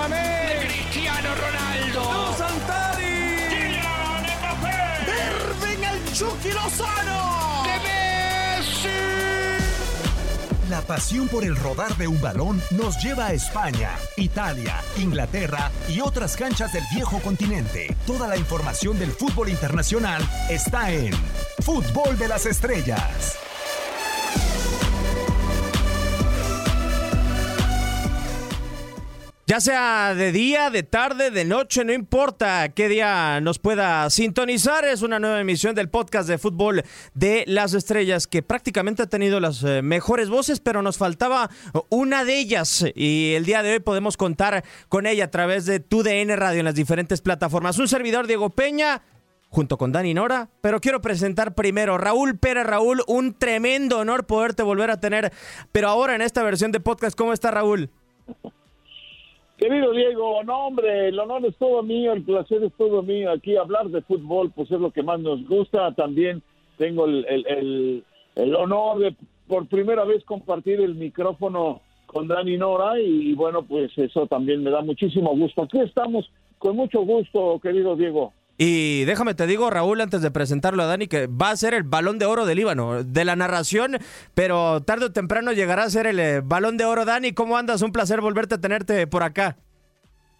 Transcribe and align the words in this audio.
Mané. 0.00 0.66
Cristiano 0.66 1.28
Ronaldo. 1.34 2.00
¡No 2.12 2.36
Santari. 2.36 3.02
Kylian 3.50 4.22
Mbappé. 4.38 4.78
¡Irving 5.28 5.84
el 5.84 6.12
Chucky 6.14 6.52
Lozano! 6.52 7.62
De 7.64 7.76
Messi. 7.86 8.88
La 10.70 10.80
pasión 10.82 11.28
por 11.28 11.44
el 11.44 11.56
rodar 11.56 11.96
de 11.96 12.06
un 12.06 12.20
balón 12.20 12.62
nos 12.70 13.02
lleva 13.02 13.26
a 13.26 13.32
España, 13.32 13.90
Italia, 14.16 14.76
Inglaterra 14.96 15.70
y 15.88 16.00
otras 16.00 16.36
canchas 16.36 16.72
del 16.72 16.84
viejo 16.94 17.18
continente. 17.20 17.94
Toda 18.06 18.28
la 18.28 18.36
información 18.36 18.98
del 18.98 19.10
fútbol 19.10 19.48
internacional 19.48 20.22
está 20.48 20.92
en 20.92 21.12
Fútbol 21.60 22.16
de 22.16 22.28
las 22.28 22.46
Estrellas. 22.46 23.39
Ya 29.50 29.60
sea 29.60 30.14
de 30.14 30.30
día, 30.30 30.70
de 30.70 30.84
tarde, 30.84 31.32
de 31.32 31.44
noche, 31.44 31.84
no 31.84 31.92
importa 31.92 32.68
qué 32.68 32.88
día 32.88 33.40
nos 33.40 33.58
pueda 33.58 34.08
sintonizar, 34.08 34.84
es 34.84 35.02
una 35.02 35.18
nueva 35.18 35.40
emisión 35.40 35.74
del 35.74 35.88
podcast 35.88 36.28
de 36.28 36.38
fútbol 36.38 36.84
de 37.14 37.42
las 37.48 37.74
estrellas 37.74 38.28
que 38.28 38.44
prácticamente 38.44 39.02
ha 39.02 39.08
tenido 39.08 39.40
las 39.40 39.64
eh, 39.64 39.82
mejores 39.82 40.28
voces, 40.28 40.60
pero 40.60 40.82
nos 40.82 40.98
faltaba 40.98 41.50
una 41.88 42.24
de 42.24 42.38
ellas 42.38 42.84
y 42.94 43.32
el 43.34 43.44
día 43.44 43.64
de 43.64 43.72
hoy 43.72 43.80
podemos 43.80 44.16
contar 44.16 44.62
con 44.88 45.04
ella 45.04 45.24
a 45.24 45.30
través 45.32 45.66
de 45.66 45.80
TUDN 45.80 46.36
Radio 46.36 46.60
en 46.60 46.66
las 46.66 46.76
diferentes 46.76 47.20
plataformas. 47.20 47.76
Un 47.80 47.88
servidor 47.88 48.28
Diego 48.28 48.50
Peña, 48.50 49.02
junto 49.48 49.78
con 49.78 49.90
Dani 49.90 50.14
Nora, 50.14 50.48
pero 50.60 50.80
quiero 50.80 51.00
presentar 51.00 51.56
primero 51.56 51.98
Raúl 51.98 52.38
Pérez. 52.38 52.66
Raúl, 52.66 53.02
un 53.08 53.34
tremendo 53.34 53.98
honor 53.98 54.26
poderte 54.26 54.62
volver 54.62 54.92
a 54.92 55.00
tener, 55.00 55.32
pero 55.72 55.88
ahora 55.88 56.14
en 56.14 56.22
esta 56.22 56.44
versión 56.44 56.70
de 56.70 56.78
podcast, 56.78 57.18
¿cómo 57.18 57.32
está 57.32 57.50
Raúl? 57.50 57.90
Querido 59.60 59.92
Diego, 59.92 60.42
no 60.42 60.68
hombre, 60.68 61.08
el 61.08 61.18
honor 61.18 61.44
es 61.44 61.54
todo 61.58 61.82
mío, 61.82 62.14
el 62.14 62.22
placer 62.22 62.64
es 62.64 62.72
todo 62.78 63.02
mío. 63.02 63.30
Aquí 63.30 63.56
hablar 63.56 63.90
de 63.90 64.00
fútbol, 64.00 64.50
pues 64.56 64.70
es 64.70 64.80
lo 64.80 64.90
que 64.90 65.02
más 65.02 65.20
nos 65.20 65.46
gusta. 65.46 65.92
También 65.92 66.42
tengo 66.78 67.04
el, 67.04 68.02
honor 68.56 69.00
de 69.00 69.14
por 69.46 69.66
primera 69.66 70.04
vez 70.04 70.24
compartir 70.24 70.80
el 70.80 70.94
micrófono 70.94 71.82
con 72.06 72.26
Dani 72.26 72.56
Nora 72.56 72.98
y, 72.98 73.34
bueno, 73.34 73.62
pues 73.62 73.92
eso 73.98 74.26
también 74.26 74.62
me 74.62 74.70
da 74.70 74.80
muchísimo 74.80 75.36
gusto. 75.36 75.64
Aquí 75.64 75.78
estamos 75.80 76.30
con 76.56 76.74
mucho 76.74 77.02
gusto, 77.02 77.60
querido 77.62 77.96
Diego. 77.96 78.32
Y 78.62 79.06
déjame 79.06 79.32
te 79.32 79.46
digo, 79.46 79.70
Raúl, 79.70 80.02
antes 80.02 80.20
de 80.20 80.30
presentarlo 80.30 80.82
a 80.82 80.86
Dani, 80.86 81.06
que 81.06 81.28
va 81.28 81.48
a 81.48 81.56
ser 81.56 81.72
el 81.72 81.82
balón 81.82 82.18
de 82.18 82.26
oro 82.26 82.44
de 82.44 82.54
Líbano, 82.54 83.02
de 83.02 83.24
la 83.24 83.34
narración, 83.34 83.96
pero 84.34 84.82
tarde 84.82 85.06
o 85.06 85.12
temprano 85.12 85.52
llegará 85.52 85.84
a 85.84 85.88
ser 85.88 86.06
el 86.06 86.20
eh, 86.20 86.42
balón 86.44 86.76
de 86.76 86.84
oro. 86.84 87.06
Dani, 87.06 87.32
¿cómo 87.32 87.56
andas? 87.56 87.80
Un 87.80 87.90
placer 87.90 88.20
volverte 88.20 88.56
a 88.56 88.60
tenerte 88.60 89.06
por 89.06 89.22
acá. 89.22 89.56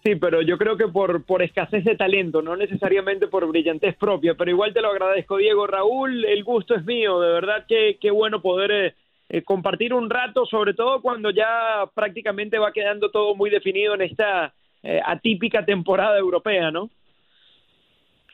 Sí, 0.03 0.17
pero 0.17 0.43
yo 0.43 0.59
creo 0.59 0.77
que 0.77 0.87
por, 0.87 1.25
por 1.25 1.41
escasez 1.41 1.83
de 1.83 1.95
talento, 1.95 2.43
no 2.43 2.55
necesariamente 2.55 3.25
por 3.25 3.47
brillantez 3.47 3.95
propia, 3.97 4.35
pero 4.35 4.51
igual 4.51 4.71
te 4.71 4.81
lo 4.81 4.91
agradezco, 4.91 5.37
Diego. 5.37 5.65
Raúl, 5.65 6.23
el 6.23 6.43
gusto 6.43 6.75
es 6.75 6.85
mío, 6.85 7.19
de 7.21 7.33
verdad 7.33 7.65
que 7.67 7.97
qué 7.99 8.11
bueno 8.11 8.39
poder 8.39 8.71
eh, 8.71 8.95
eh, 9.29 9.41
compartir 9.41 9.95
un 9.95 10.11
rato, 10.11 10.45
sobre 10.45 10.75
todo 10.75 11.01
cuando 11.01 11.31
ya 11.31 11.89
prácticamente 11.95 12.59
va 12.59 12.71
quedando 12.71 13.09
todo 13.09 13.33
muy 13.33 13.49
definido 13.49 13.95
en 13.95 14.03
esta 14.03 14.53
eh, 14.83 15.01
atípica 15.03 15.65
temporada 15.65 16.19
europea, 16.19 16.69
¿no? 16.69 16.91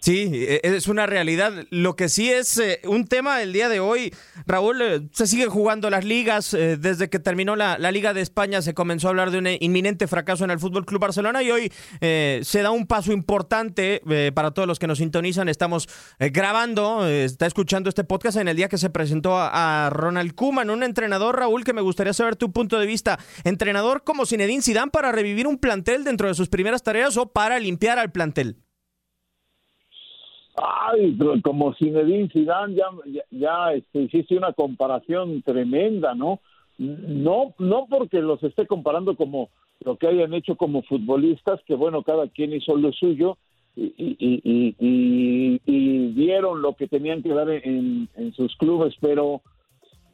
Sí, 0.08 0.32
e, 0.34 0.62
es 0.64 0.88
una 0.88 1.06
realidad. 1.06 1.52
Lo 1.70 1.98
que 1.98 2.08
sí 2.08 2.32
es 2.32 2.58
eh, 2.60 2.80
un 2.86 3.08
tema 3.08 3.40
del 3.40 3.52
día 3.52 3.68
de 3.68 3.82
hoy, 3.82 4.14
Raúl, 4.46 4.82
eh, 4.82 5.10
se 5.12 5.28
siguen 5.28 5.50
jugando 5.50 5.90
las 5.90 6.06
ligas. 6.06 6.54
Eh, 6.54 6.78
desde 6.78 7.10
que 7.10 7.20
terminó 7.20 7.58
la, 7.58 7.78
la, 7.78 7.92
Liga 7.92 8.14
de 8.14 8.22
España 8.22 8.62
se 8.62 8.74
comenzó 8.74 9.08
a 9.08 9.10
hablar 9.10 9.32
de 9.32 9.40
un 9.40 9.48
inminente 9.60 10.08
fracaso 10.08 10.46
en 10.46 10.52
el 10.52 10.60
Fútbol 10.60 10.86
Club 10.86 11.02
Barcelona 11.02 11.44
y 11.44 11.52
hoy 11.52 11.74
se 12.00 12.62
da 12.62 12.72
un 12.72 12.88
paso 12.88 13.12
importante 13.12 14.02
para 14.34 14.52
todos 14.52 14.66
los 14.66 14.80
que 14.80 14.88
nos 14.88 15.00
sintonizan. 15.00 15.50
Estamos 15.50 15.90
grabando, 16.20 17.06
está 17.06 17.46
escuchando 17.46 17.90
este 17.90 18.06
podcast 18.06 18.38
en 18.38 18.48
el 18.48 18.56
día 18.56 18.70
que 18.70 18.78
se 18.78 18.90
presentó 18.90 19.36
a, 19.36 19.88
a 19.88 19.90
Ronald 19.90 20.36
Koeman, 20.36 20.70
un 20.70 20.84
entrenador, 20.84 21.38
Raúl, 21.38 21.66
que 21.66 21.74
me 21.74 21.82
gustaría 21.82 22.14
saber 22.14 22.38
tu 22.38 22.54
punto 22.54 22.80
de 22.80 22.86
vista. 22.86 23.20
¿Entrenador 23.44 24.04
como 24.06 24.26
Zinedine 24.26 24.62
Zidane 24.62 24.92
para 24.92 25.12
revivir 25.12 25.48
un 25.48 25.58
plantel 25.58 26.06
dentro 26.06 26.30
de 26.30 26.34
sus 26.34 26.48
primeras 26.48 26.84
tareas 26.84 27.18
o 27.18 27.34
para 27.34 27.60
limpiar 27.60 28.00
al 28.00 28.12
plantel? 28.12 28.67
Ay, 30.58 31.16
como 31.44 31.76
Zinedine 31.76 32.30
Zidane 32.30 32.76
ya, 32.76 32.88
ya, 33.30 33.74
este, 33.74 34.02
hiciste 34.04 34.36
una 34.36 34.54
comparación 34.54 35.44
tremenda, 35.44 36.16
¿no? 36.16 36.40
No, 36.80 37.54
no 37.60 37.86
porque 37.88 38.22
los 38.22 38.42
esté 38.44 38.66
comparando 38.66 39.16
como 39.16 39.50
lo 39.82 39.98
que 39.98 40.08
hayan 40.08 40.34
hecho 40.34 40.56
como 40.56 40.82
futbolistas, 40.82 41.62
que 41.68 41.76
bueno, 41.76 42.02
cada 42.02 42.28
quien 42.28 42.54
hizo 42.54 42.76
lo 42.76 42.92
suyo 42.92 43.38
y, 43.76 43.94
y, 43.98 44.76
y, 45.64 46.08
dieron 46.14 46.64
lo 46.64 46.74
que 46.74 46.88
tenían 46.88 47.22
que 47.22 47.30
dar 47.30 47.50
en, 47.50 48.10
sus 48.36 48.56
clubes, 48.58 48.96
pero 49.00 49.42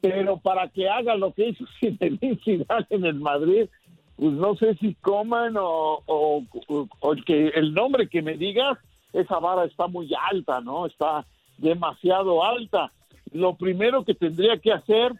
pero 0.01 0.37
para 0.37 0.67
que 0.67 0.89
haga 0.89 1.15
lo 1.15 1.33
que 1.33 1.49
hizo 1.49 1.63
Zinedine 1.79 2.37
Zidane 2.43 2.85
en 2.89 3.05
el 3.05 3.15
Madrid, 3.15 3.69
pues 4.17 4.33
no 4.33 4.55
sé 4.55 4.75
si 4.75 4.95
coman 4.95 5.55
o, 5.55 6.03
o, 6.05 6.43
o 6.99 7.15
que 7.25 7.47
el 7.55 7.73
nombre 7.73 8.09
que 8.09 8.21
me 8.21 8.35
digas 8.35 8.77
esa 9.13 9.39
vara 9.39 9.65
está 9.65 9.87
muy 9.87 10.09
alta, 10.31 10.59
¿no? 10.61 10.85
Está 10.85 11.25
demasiado 11.57 12.43
alta. 12.43 12.91
Lo 13.31 13.55
primero 13.55 14.03
que 14.03 14.15
tendría 14.15 14.57
que 14.57 14.71
hacer, 14.73 15.13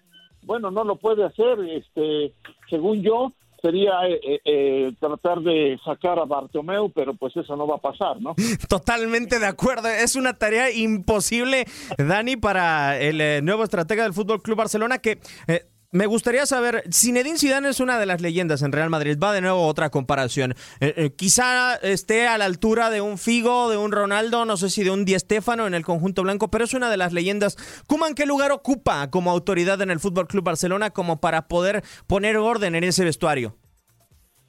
bueno, 0.43 0.71
no 0.71 0.83
lo 0.83 0.97
puede 0.97 1.23
hacer, 1.23 1.59
este, 1.61 2.33
según 2.69 3.01
yo, 3.01 3.31
sería 3.63 3.91
eh, 4.09 4.41
eh, 4.43 4.91
tratar 4.99 5.39
de 5.39 5.79
sacar 5.85 6.19
a 6.19 6.25
Bartomeu, 6.25 6.91
pero 6.91 7.13
pues 7.13 7.35
eso 7.37 7.55
no 7.55 7.65
va 7.65 7.75
a 7.75 7.81
pasar, 7.81 8.19
¿no? 8.19 8.35
Totalmente 8.69 9.39
de 9.39 9.45
acuerdo. 9.45 9.87
Es 9.87 10.17
una 10.17 10.33
tarea 10.33 10.69
imposible, 10.69 11.65
Dani, 11.97 12.35
para 12.35 12.99
el 12.99 13.21
eh, 13.21 13.41
nuevo 13.41 13.63
estratega 13.63 14.03
del 14.03 14.13
Fútbol 14.13 14.41
Club 14.41 14.57
Barcelona 14.57 14.97
que 14.97 15.19
eh, 15.47 15.65
me 15.93 16.07
gustaría 16.07 16.45
saber, 16.47 16.83
Zinedine 16.91 17.37
Zidane 17.37 17.69
es 17.69 17.79
una 17.79 17.99
de 17.99 18.07
las 18.07 18.19
leyendas 18.19 18.63
en 18.63 18.71
Real 18.71 18.89
Madrid. 18.89 19.17
Va 19.21 19.31
de 19.31 19.41
nuevo 19.41 19.67
otra 19.67 19.91
comparación. 19.91 20.55
Eh, 20.79 20.93
eh, 20.97 21.09
quizá 21.15 21.75
esté 21.75 22.27
a 22.27 22.37
la 22.39 22.45
altura 22.45 22.89
de 22.89 22.99
un 22.99 23.19
Figo, 23.19 23.69
de 23.69 23.77
un 23.77 23.91
Ronaldo, 23.91 24.43
no 24.45 24.57
sé 24.57 24.71
si 24.71 24.83
de 24.83 24.89
un 24.89 25.05
Di 25.05 25.17
Stéfano 25.19 25.67
en 25.67 25.75
el 25.75 25.85
conjunto 25.85 26.23
blanco, 26.23 26.49
pero 26.49 26.63
es 26.63 26.73
una 26.73 26.89
de 26.89 26.97
las 26.97 27.13
leyendas. 27.13 27.57
¿Kuman 27.87 28.15
qué 28.15 28.25
lugar 28.25 28.51
ocupa 28.51 29.11
como 29.11 29.29
autoridad 29.29 29.79
en 29.83 29.91
el 29.91 29.99
Fútbol 29.99 30.27
Club 30.27 30.43
Barcelona 30.43 30.89
como 30.89 31.21
para 31.21 31.47
poder 31.47 31.83
poner 32.07 32.37
orden 32.37 32.73
en 32.73 32.83
ese 32.83 33.05
vestuario? 33.05 33.55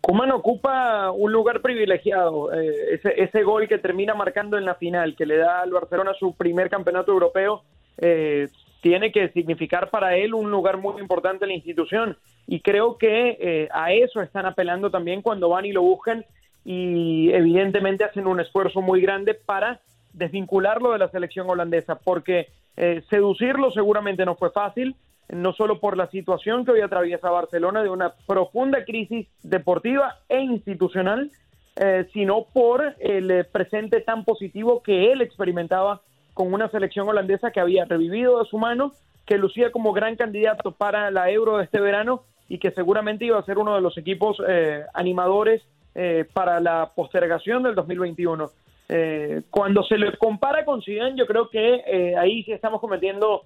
Kuman 0.00 0.32
ocupa 0.32 1.10
un 1.10 1.30
lugar 1.30 1.60
privilegiado. 1.60 2.54
Eh, 2.54 2.94
ese, 2.94 3.22
ese 3.22 3.42
gol 3.42 3.68
que 3.68 3.76
termina 3.76 4.14
marcando 4.14 4.56
en 4.56 4.64
la 4.64 4.76
final, 4.76 5.14
que 5.14 5.26
le 5.26 5.36
da 5.36 5.60
al 5.60 5.70
Barcelona 5.70 6.12
su 6.18 6.34
primer 6.34 6.70
campeonato 6.70 7.12
europeo, 7.12 7.64
eh, 7.98 8.48
tiene 8.84 9.10
que 9.12 9.30
significar 9.30 9.88
para 9.88 10.14
él 10.14 10.34
un 10.34 10.50
lugar 10.50 10.76
muy 10.76 11.00
importante 11.00 11.46
en 11.46 11.48
la 11.48 11.54
institución. 11.54 12.18
Y 12.46 12.60
creo 12.60 12.98
que 12.98 13.38
eh, 13.40 13.68
a 13.72 13.94
eso 13.94 14.20
están 14.20 14.44
apelando 14.44 14.90
también 14.90 15.22
cuando 15.22 15.48
van 15.48 15.64
y 15.64 15.72
lo 15.72 15.80
buscan 15.80 16.22
y 16.66 17.30
evidentemente 17.32 18.04
hacen 18.04 18.26
un 18.26 18.40
esfuerzo 18.40 18.82
muy 18.82 19.00
grande 19.00 19.32
para 19.32 19.80
desvincularlo 20.12 20.92
de 20.92 20.98
la 20.98 21.08
selección 21.08 21.48
holandesa, 21.48 21.94
porque 21.94 22.48
eh, 22.76 23.02
seducirlo 23.08 23.70
seguramente 23.70 24.26
no 24.26 24.34
fue 24.36 24.50
fácil, 24.50 24.94
no 25.30 25.54
solo 25.54 25.80
por 25.80 25.96
la 25.96 26.08
situación 26.08 26.66
que 26.66 26.72
hoy 26.72 26.82
atraviesa 26.82 27.30
Barcelona 27.30 27.82
de 27.82 27.88
una 27.88 28.12
profunda 28.26 28.84
crisis 28.84 29.26
deportiva 29.42 30.18
e 30.28 30.42
institucional, 30.42 31.30
eh, 31.76 32.06
sino 32.12 32.44
por 32.52 32.96
el 32.98 33.46
presente 33.46 34.02
tan 34.02 34.26
positivo 34.26 34.82
que 34.82 35.10
él 35.10 35.22
experimentaba 35.22 36.02
con 36.34 36.52
una 36.52 36.68
selección 36.68 37.08
holandesa 37.08 37.52
que 37.52 37.60
había 37.60 37.84
revivido 37.84 38.40
de 38.40 38.48
su 38.48 38.58
mano, 38.58 38.92
que 39.24 39.38
lucía 39.38 39.70
como 39.70 39.92
gran 39.92 40.16
candidato 40.16 40.72
para 40.72 41.10
la 41.10 41.30
Euro 41.30 41.56
de 41.56 41.64
este 41.64 41.80
verano 41.80 42.22
y 42.48 42.58
que 42.58 42.72
seguramente 42.72 43.24
iba 43.24 43.38
a 43.38 43.44
ser 43.44 43.58
uno 43.58 43.74
de 43.74 43.80
los 43.80 43.96
equipos 43.96 44.36
eh, 44.46 44.82
animadores 44.92 45.62
eh, 45.94 46.26
para 46.32 46.60
la 46.60 46.92
postergación 46.94 47.62
del 47.62 47.74
2021. 47.74 48.50
Eh, 48.88 49.42
cuando 49.50 49.82
se 49.84 49.96
le 49.96 50.14
compara 50.18 50.64
con 50.64 50.82
Zidane, 50.82 51.16
yo 51.16 51.26
creo 51.26 51.48
que 51.48 52.14
ahí 52.18 52.42
sí 52.42 52.52
estamos 52.52 52.80
cometiendo 52.80 53.42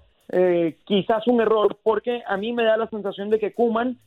quizás 0.85 1.25
un 1.27 1.41
error, 1.41 1.77
porque 1.81 2.21
a 2.27 2.37
mí 2.37 2.53
me 2.53 2.63
da 2.63 2.77
la 2.77 2.87
sensación 2.87 3.31
de 3.31 3.39
que 3.39 3.53
Kuman 3.53 3.97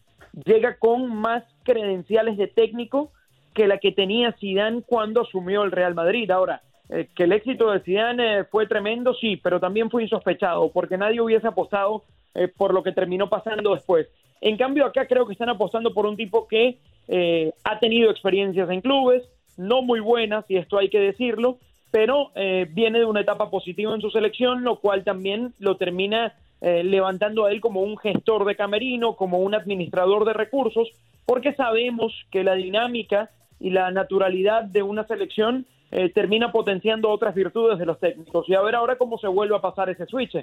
llega 0.44 0.76
con 0.76 1.12
más 1.16 1.42
credenciales 1.64 2.36
de 2.36 2.46
técnico 2.46 3.10
que 3.54 3.66
la 3.66 3.78
que 3.78 3.90
tenía 3.90 4.32
Zidane 4.38 4.82
cuando 4.82 5.22
asumió 5.22 5.62
el 5.62 5.72
Real 5.72 5.94
Madrid. 5.94 6.30
Ahora, 6.30 6.62
eh, 6.92 7.08
que 7.14 7.24
el 7.24 7.32
éxito 7.32 7.70
de 7.70 7.80
Zidane 7.80 8.40
eh, 8.40 8.44
fue 8.44 8.66
tremendo, 8.66 9.14
sí, 9.14 9.36
pero 9.36 9.58
también 9.58 9.90
fue 9.90 10.02
insospechado, 10.02 10.70
porque 10.70 10.96
nadie 10.98 11.20
hubiese 11.20 11.48
apostado 11.48 12.04
eh, 12.34 12.48
por 12.48 12.72
lo 12.72 12.82
que 12.82 12.92
terminó 12.92 13.28
pasando 13.28 13.74
después. 13.74 14.08
En 14.40 14.56
cambio, 14.56 14.84
acá 14.84 15.06
creo 15.06 15.26
que 15.26 15.32
están 15.32 15.48
apostando 15.48 15.94
por 15.94 16.04
un 16.04 16.16
tipo 16.16 16.48
que 16.48 16.78
eh, 17.08 17.52
ha 17.64 17.78
tenido 17.78 18.10
experiencias 18.10 18.68
en 18.70 18.80
clubes, 18.80 19.22
no 19.56 19.82
muy 19.82 20.00
buenas, 20.00 20.44
y 20.48 20.56
esto 20.56 20.78
hay 20.78 20.88
que 20.88 20.98
decirlo, 20.98 21.58
pero 21.90 22.32
eh, 22.34 22.66
viene 22.70 22.98
de 22.98 23.04
una 23.04 23.20
etapa 23.20 23.50
positiva 23.50 23.94
en 23.94 24.00
su 24.00 24.10
selección, 24.10 24.64
lo 24.64 24.80
cual 24.80 25.04
también 25.04 25.52
lo 25.58 25.76
termina 25.76 26.34
eh, 26.60 26.82
levantando 26.82 27.44
a 27.44 27.52
él 27.52 27.60
como 27.60 27.82
un 27.82 27.96
gestor 27.98 28.44
de 28.44 28.56
camerino, 28.56 29.14
como 29.14 29.38
un 29.38 29.54
administrador 29.54 30.24
de 30.24 30.32
recursos, 30.32 30.88
porque 31.26 31.54
sabemos 31.54 32.12
que 32.30 32.44
la 32.44 32.54
dinámica 32.54 33.30
y 33.60 33.70
la 33.70 33.90
naturalidad 33.90 34.64
de 34.64 34.82
una 34.82 35.04
selección 35.06 35.66
eh, 35.92 36.08
termina 36.08 36.50
potenciando 36.50 37.10
otras 37.10 37.34
virtudes 37.34 37.78
de 37.78 37.84
los 37.86 38.00
técnicos. 38.00 38.48
Y 38.48 38.54
a 38.54 38.62
ver 38.62 38.74
ahora 38.74 38.96
cómo 38.96 39.18
se 39.18 39.28
vuelve 39.28 39.54
a 39.54 39.60
pasar 39.60 39.90
ese 39.90 40.06
switch, 40.06 40.36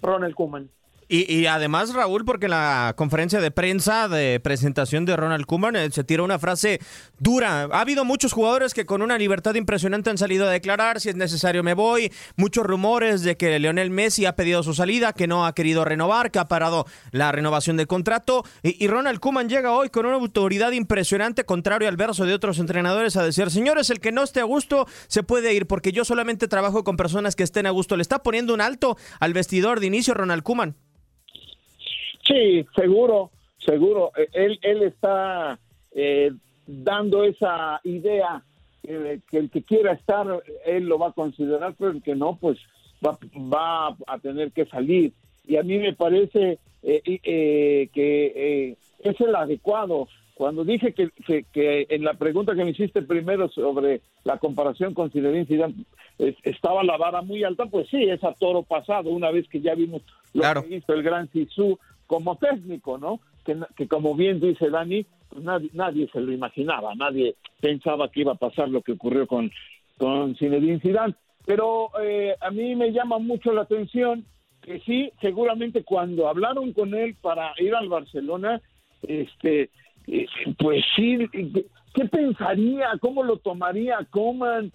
Ronald 0.00 0.34
Koeman. 0.34 0.70
Y, 1.10 1.46
además, 1.46 1.94
Raúl, 1.94 2.26
porque 2.26 2.46
en 2.46 2.50
la 2.50 2.92
conferencia 2.94 3.40
de 3.40 3.50
prensa 3.50 4.08
de 4.08 4.40
presentación 4.40 5.06
de 5.06 5.16
Ronald 5.16 5.46
Koeman 5.46 5.74
eh, 5.74 5.90
se 5.90 6.04
tira 6.04 6.22
una 6.22 6.38
frase 6.38 6.80
dura. 7.18 7.62
Ha 7.62 7.80
habido 7.80 8.04
muchos 8.04 8.34
jugadores 8.34 8.74
que 8.74 8.84
con 8.84 9.00
una 9.00 9.16
libertad 9.16 9.54
impresionante 9.54 10.10
han 10.10 10.18
salido 10.18 10.46
a 10.46 10.50
declarar, 10.50 11.00
si 11.00 11.08
es 11.08 11.16
necesario 11.16 11.62
me 11.62 11.72
voy. 11.72 12.12
Muchos 12.36 12.66
rumores 12.66 13.22
de 13.22 13.38
que 13.38 13.58
Leonel 13.58 13.88
Messi 13.90 14.26
ha 14.26 14.36
pedido 14.36 14.62
su 14.62 14.74
salida, 14.74 15.14
que 15.14 15.26
no 15.26 15.46
ha 15.46 15.54
querido 15.54 15.82
renovar, 15.82 16.30
que 16.30 16.40
ha 16.40 16.46
parado 16.46 16.84
la 17.10 17.32
renovación 17.32 17.78
del 17.78 17.86
contrato. 17.86 18.44
Y, 18.62 18.86
Ronald 18.86 19.18
Koeman 19.18 19.48
llega 19.48 19.72
hoy 19.72 19.88
con 19.88 20.04
una 20.04 20.16
autoridad 20.16 20.72
impresionante, 20.72 21.44
contrario 21.44 21.88
al 21.88 21.96
verso 21.96 22.26
de 22.26 22.34
otros 22.34 22.58
entrenadores, 22.58 23.16
a 23.16 23.22
decir, 23.22 23.50
señores, 23.50 23.88
el 23.88 24.00
que 24.00 24.12
no 24.12 24.24
esté 24.24 24.40
a 24.40 24.44
gusto 24.44 24.86
se 25.06 25.22
puede 25.22 25.54
ir, 25.54 25.66
porque 25.66 25.90
yo 25.90 26.04
solamente 26.04 26.48
trabajo 26.48 26.84
con 26.84 26.98
personas 26.98 27.34
que 27.34 27.44
estén 27.44 27.64
a 27.64 27.70
gusto. 27.70 27.96
Le 27.96 28.02
está 28.02 28.22
poniendo 28.22 28.52
un 28.52 28.60
alto 28.60 28.98
al 29.20 29.32
vestidor 29.32 29.80
de 29.80 29.86
inicio 29.86 30.12
Ronald 30.12 30.42
Koeman. 30.42 30.76
Sí, 32.28 32.66
seguro, 32.76 33.30
seguro. 33.58 34.12
E, 34.16 34.28
él, 34.32 34.58
él 34.62 34.82
está 34.82 35.58
eh, 35.92 36.30
dando 36.66 37.24
esa 37.24 37.80
idea 37.84 38.42
que 38.82 39.38
el 39.38 39.50
que 39.50 39.62
quiera 39.62 39.92
estar, 39.92 40.26
él 40.64 40.84
lo 40.84 40.98
va 40.98 41.08
a 41.08 41.12
considerar, 41.12 41.74
pero 41.78 41.90
el 41.90 42.02
que 42.02 42.14
no, 42.14 42.38
pues 42.40 42.58
va, 43.04 43.18
va 43.36 43.96
a 44.06 44.18
tener 44.18 44.52
que 44.52 44.64
salir. 44.64 45.12
Y 45.46 45.56
a 45.56 45.62
mí 45.62 45.78
me 45.78 45.92
parece 45.92 46.58
eh, 46.82 47.02
eh, 47.04 47.88
que 47.92 48.76
es 49.00 49.20
el 49.20 49.34
adecuado. 49.34 50.08
Cuando 50.34 50.64
dije 50.64 50.94
que, 50.94 51.10
que, 51.52 51.86
en 51.90 52.04
la 52.04 52.14
pregunta 52.14 52.54
que 52.54 52.64
me 52.64 52.70
hiciste 52.70 53.02
primero 53.02 53.48
sobre 53.48 54.00
la 54.24 54.38
comparación 54.38 54.94
con 54.94 55.10
Zinedine 55.10 55.46
Zidane 55.46 55.74
estaba 56.44 56.82
la 56.84 56.96
vara 56.96 57.22
muy 57.22 57.44
alta, 57.44 57.66
pues 57.66 57.88
sí, 57.88 58.04
es 58.04 58.22
a 58.24 58.32
toro 58.34 58.62
pasado, 58.62 59.10
una 59.10 59.30
vez 59.30 59.48
que 59.48 59.60
ya 59.60 59.74
vimos 59.74 60.02
lo 60.32 60.62
que 60.62 60.76
hizo 60.76 60.94
el 60.94 61.02
gran 61.02 61.28
Sisu 61.30 61.78
como 62.08 62.36
técnico, 62.36 62.98
¿no? 62.98 63.20
Que, 63.44 63.86
como 63.86 64.16
bien 64.16 64.40
dice 64.40 64.68
Dani, 64.68 65.06
pues 65.28 65.44
nadie, 65.44 66.08
se 66.12 66.20
lo 66.20 66.32
imaginaba, 66.32 66.94
nadie 66.94 67.36
pensaba 67.60 68.10
que 68.10 68.22
iba 68.22 68.32
a 68.32 68.38
pasar 68.46 68.68
lo 68.68 68.82
que 68.82 68.92
ocurrió 68.92 69.26
con, 69.26 69.50
con 69.96 70.34
Zinedine 70.34 70.80
Zidane. 70.80 71.14
Pero 71.46 71.90
eh, 72.02 72.34
a 72.40 72.50
mí 72.50 72.74
me 72.74 72.92
llama 72.92 73.18
mucho 73.18 73.52
la 73.52 73.62
atención 73.62 74.24
que 74.62 74.80
sí, 74.80 75.12
seguramente 75.20 75.84
cuando 75.84 76.28
hablaron 76.28 76.72
con 76.72 76.94
él 76.94 77.14
para 77.20 77.52
ir 77.58 77.74
al 77.74 77.88
Barcelona, 77.88 78.60
este, 79.02 79.70
eh, 80.06 80.26
pues 80.58 80.84
sí, 80.96 81.18
¿qué 81.94 82.04
pensaría? 82.06 82.90
¿Cómo 83.00 83.22
lo 83.22 83.36
tomaría 83.36 83.98
Coman? 84.10 84.72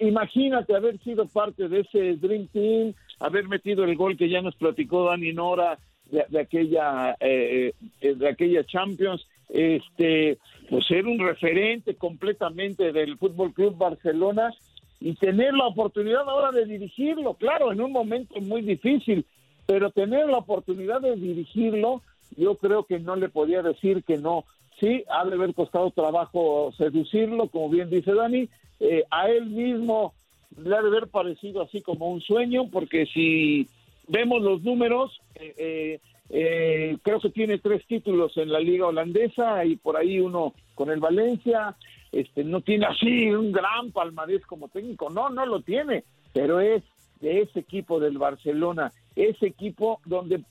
imagínate 0.00 0.74
haber 0.74 0.98
sido 1.04 1.26
parte 1.26 1.68
de 1.68 1.80
ese 1.80 2.16
Dream 2.16 2.48
Team, 2.48 2.94
haber 3.20 3.46
metido 3.46 3.84
el 3.84 3.94
gol 3.94 4.16
que 4.16 4.28
ya 4.28 4.42
nos 4.42 4.56
platicó 4.56 5.04
Dani 5.04 5.32
Nora 5.32 5.78
de, 6.10 6.38
aquella 6.38 7.16
eh, 7.20 7.72
eh, 8.00 8.14
de 8.14 8.28
aquella 8.28 8.64
Champions 8.64 9.26
este 9.48 10.38
pues 10.68 10.86
ser 10.86 11.06
un 11.06 11.18
referente 11.18 11.94
completamente 11.94 12.92
del 12.92 13.16
Fútbol 13.18 13.52
Club 13.52 13.76
Barcelona 13.76 14.52
y 15.00 15.14
tener 15.14 15.54
la 15.54 15.66
oportunidad 15.66 16.28
ahora 16.28 16.52
de 16.52 16.66
dirigirlo 16.66 17.34
claro 17.34 17.72
en 17.72 17.80
un 17.80 17.92
momento 17.92 18.40
muy 18.40 18.62
difícil 18.62 19.24
pero 19.66 19.90
tener 19.90 20.28
la 20.28 20.38
oportunidad 20.38 21.00
de 21.00 21.16
dirigirlo 21.16 22.02
yo 22.36 22.56
creo 22.56 22.84
que 22.84 22.98
no 22.98 23.16
le 23.16 23.28
podía 23.28 23.62
decir 23.62 24.02
que 24.02 24.18
no. 24.18 24.44
Sí 24.80 25.04
ha 25.08 25.24
de 25.24 25.34
haber 25.34 25.54
costado 25.54 25.90
trabajo 25.90 26.72
seducirlo 26.76 27.48
como 27.48 27.70
bien 27.70 27.88
dice 27.88 28.12
Dani 28.12 28.48
eh, 28.80 29.04
a 29.10 29.28
él 29.28 29.46
mismo 29.46 30.12
le 30.56 30.76
ha 30.76 30.82
de 30.82 30.88
haber 30.88 31.08
parecido 31.08 31.62
así 31.62 31.80
como 31.80 32.10
un 32.10 32.20
sueño 32.20 32.68
porque 32.70 33.06
si 33.06 33.68
vemos 34.08 34.42
los 34.42 34.62
números, 34.62 35.20
eh, 35.34 35.54
eh, 35.56 36.00
eh, 36.28 36.96
creo 37.02 37.20
que 37.20 37.30
tiene 37.30 37.58
tres 37.58 37.86
títulos 37.86 38.36
en 38.36 38.50
la 38.50 38.60
liga 38.60 38.86
holandesa 38.86 39.64
y 39.64 39.76
por 39.76 39.96
ahí 39.96 40.20
uno 40.20 40.54
con 40.74 40.90
el 40.90 41.00
Valencia. 41.00 41.76
Este, 42.12 42.44
no 42.44 42.60
tiene 42.60 42.86
así 42.86 43.30
un 43.30 43.52
gran 43.52 43.92
palmarés 43.92 44.44
como 44.46 44.68
técnico, 44.68 45.10
no, 45.10 45.28
no 45.28 45.44
lo 45.44 45.60
tiene, 45.60 46.04
pero 46.32 46.60
es 46.60 46.82
de 47.20 47.42
ese 47.42 47.60
equipo 47.60 48.00
del 48.00 48.16
Barcelona, 48.18 48.92
ese 49.16 49.46
equipo 49.46 50.00
donde 50.06 50.42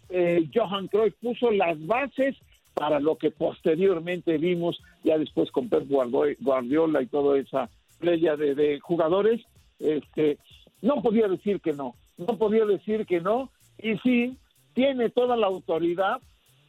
Johan 0.54 0.88
Cruyff 0.88 1.16
puso 1.22 1.52
las 1.52 1.84
bases 1.86 2.36
para 2.74 3.00
lo 3.00 3.18
que 3.18 3.32
posteriormente 3.32 4.38
vimos 4.38 4.82
ya 5.04 5.18
después 5.18 5.50
con 5.52 5.70
Pep 5.70 5.88
Guardiola 5.88 7.02
y 7.02 7.08
toda 7.08 7.40
esa 7.40 7.70
playa 8.00 8.36
de, 8.36 8.54
de 8.54 8.80
jugadores, 8.80 9.42
este, 9.80 10.38
no 10.82 11.02
podía 11.02 11.28
decir 11.28 11.62
que 11.62 11.74
no 11.74 11.96
no 12.18 12.38
podía 12.38 12.66
decir 12.66 13.06
que 13.06 13.22
no, 13.22 13.50
y 13.78 13.98
sí, 14.00 14.38
tiene 14.74 15.10
toda 15.10 15.36
la 15.36 15.48
autoridad 15.48 16.22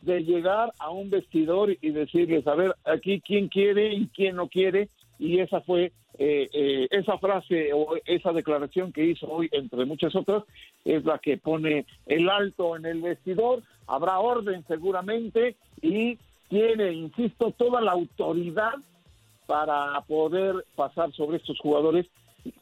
de 0.02 0.20
llegar 0.22 0.72
a 0.78 0.90
un 0.90 1.10
vestidor 1.10 1.76
y 1.81 1.90
decirles, 1.90 2.46
a 2.46 2.54
ver, 2.54 2.75
aquí 2.84 3.20
quién 3.20 3.48
quiere 3.48 3.93
y 3.94 4.08
quién 4.08 4.37
no 4.37 4.48
quiere, 4.48 4.88
y 5.19 5.40
esa 5.40 5.60
fue 5.60 5.93
eh, 6.19 6.48
eh, 6.52 6.88
esa 6.90 7.19
frase 7.19 7.72
o 7.75 7.94
esa 8.06 8.32
declaración 8.32 8.93
que 8.93 9.04
hizo 9.04 9.26
hoy, 9.28 9.48
entre 9.52 9.84
muchas 9.84 10.14
otras, 10.14 10.44
es 10.84 11.04
la 11.04 11.19
que 11.19 11.37
pone 11.37 11.87
el 12.06 12.28
alto 12.28 12.76
en 12.76 12.87
el 12.87 13.02
vestidor, 13.02 13.62
habrá 13.87 14.19
orden 14.19 14.64
seguramente 14.66 15.56
y 15.82 16.19
tiene, 16.49 16.92
insisto, 16.92 17.50
toda 17.50 17.81
la 17.81 17.92
autoridad 17.92 18.75
para 19.46 20.00
poder 20.02 20.64
pasar 20.75 21.12
sobre 21.12 21.37
estos 21.38 21.58
jugadores 21.58 22.06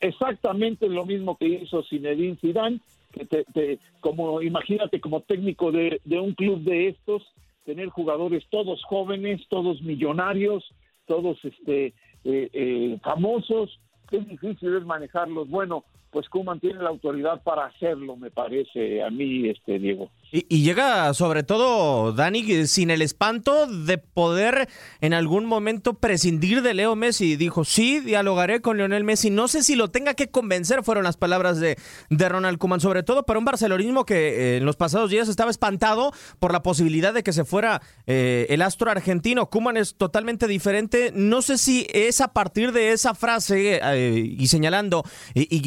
exactamente 0.00 0.88
lo 0.88 1.04
mismo 1.04 1.36
que 1.36 1.46
hizo 1.46 1.82
Zinedine 1.82 2.36
Zidane, 2.36 2.81
que 3.12 3.25
te, 3.26 3.78
como 4.00 4.42
imagínate 4.42 5.00
como 5.00 5.20
técnico 5.20 5.70
de, 5.70 6.00
un 6.06 6.34
club 6.34 6.60
de 6.62 6.88
estos, 6.88 7.22
tener 7.64 7.88
jugadores 7.88 8.44
todos 8.50 8.82
jóvenes, 8.84 9.40
todos 9.48 9.81
millonarios, 9.82 10.64
todos 11.06 11.38
este 11.44 11.94
eh, 12.25 12.50
eh, 12.52 12.98
famosos, 13.02 13.78
qué 14.10 14.19
difícil 14.19 14.76
es 14.76 14.84
manejarlos. 14.84 15.48
Bueno, 15.48 15.84
pues 16.14 16.28
Kuman 16.28 16.61
tiene 16.61 16.81
la 16.81 16.90
autoridad 16.90 17.43
para 17.43 17.66
hacerlo, 17.66 18.16
me 18.16 18.31
parece 18.31 19.02
a 19.02 19.11
mí, 19.11 19.49
este 19.49 19.81
Diego. 19.81 20.11
Y, 20.31 20.62
llega 20.62 21.12
sobre 21.14 21.43
todo, 21.43 22.12
Dani, 22.12 22.66
sin 22.66 22.90
el 22.90 23.02
espanto 23.02 23.66
de 23.66 23.99
poder 23.99 24.69
en 25.00 25.12
algún 25.12 25.44
momento 25.44 25.94
prescindir 25.94 26.62
de 26.62 26.75
Leo 26.75 26.96
Messi. 26.96 27.37
Dijo, 27.37 27.64
sí, 27.64 28.00
dialogaré 28.00 28.61
con 28.61 28.76
Lionel 28.76 29.04
Messi. 29.04 29.30
No 29.30 29.49
sé 29.49 29.62
si 29.62 29.75
lo 29.75 29.88
tenga 29.88 30.14
que 30.14 30.30
convencer, 30.30 30.83
fueron 30.83 31.04
las 31.04 31.16
palabras 31.16 31.61
de, 31.61 31.76
de 32.11 32.28
Ronald 32.28 32.59
Koeman, 32.59 32.80
sobre 32.80 33.02
todo 33.02 33.25
para 33.25 33.38
un 33.38 33.44
barcelonismo 33.44 34.04
que 34.04 34.14
eh, 34.14 34.56
en 34.59 34.64
los 34.64 34.76
pasados 34.76 35.11
días 35.11 35.28
estaba 35.28 35.50
espantado 35.50 36.12
por 36.38 36.52
la 36.52 36.62
posibilidad 36.62 37.12
de 37.12 37.23
que 37.23 37.33
se 37.33 37.44
fuera 37.44 37.83
eh, 38.06 38.47
el 38.50 38.62
astro 38.62 38.90
argentino. 38.90 39.50
Koeman 39.50 39.76
es 39.76 39.97
totalmente 39.97 40.47
diferente. 40.47 41.12
No 41.14 41.42
sé 41.42 41.59
si 41.59 41.87
es 41.92 42.21
a 42.21 42.33
partir 42.33 42.73
de 42.73 42.92
esa 42.92 43.14
frase 43.14 43.80
eh, 43.83 44.35
y 44.37 44.47
señalando 44.47 45.04
y, 45.35 45.54
y 45.54 45.61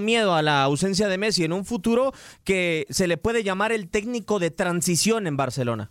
miedo 0.00 0.34
a 0.34 0.42
la 0.42 0.62
ausencia 0.62 1.08
de 1.08 1.18
Messi 1.18 1.44
en 1.44 1.52
un 1.52 1.64
futuro 1.64 2.12
que 2.44 2.86
se 2.90 3.08
le 3.08 3.16
puede 3.16 3.42
llamar 3.42 3.72
el 3.72 3.90
técnico 3.90 4.38
de 4.38 4.50
transición 4.50 5.26
en 5.26 5.36
Barcelona? 5.36 5.90